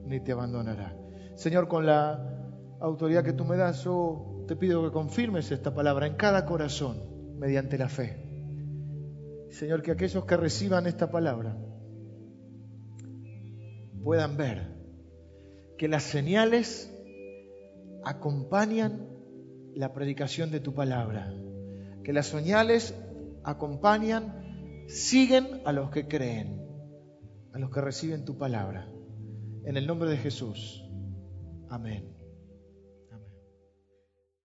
[0.05, 0.95] ni te abandonará.
[1.35, 2.25] Señor, con la
[2.79, 7.37] autoridad que tú me das, yo te pido que confirmes esta palabra en cada corazón
[7.37, 8.25] mediante la fe.
[9.51, 11.57] Señor, que aquellos que reciban esta palabra
[14.03, 14.78] puedan ver
[15.79, 16.93] que las señales
[18.03, 19.07] acompañan
[19.73, 21.33] la predicación de tu palabra,
[22.03, 22.93] que las señales
[23.45, 26.61] acompañan, siguen a los que creen,
[27.53, 28.91] a los que reciben tu palabra.
[29.63, 30.83] En el nombre de Jesús.
[31.69, 32.18] Amén.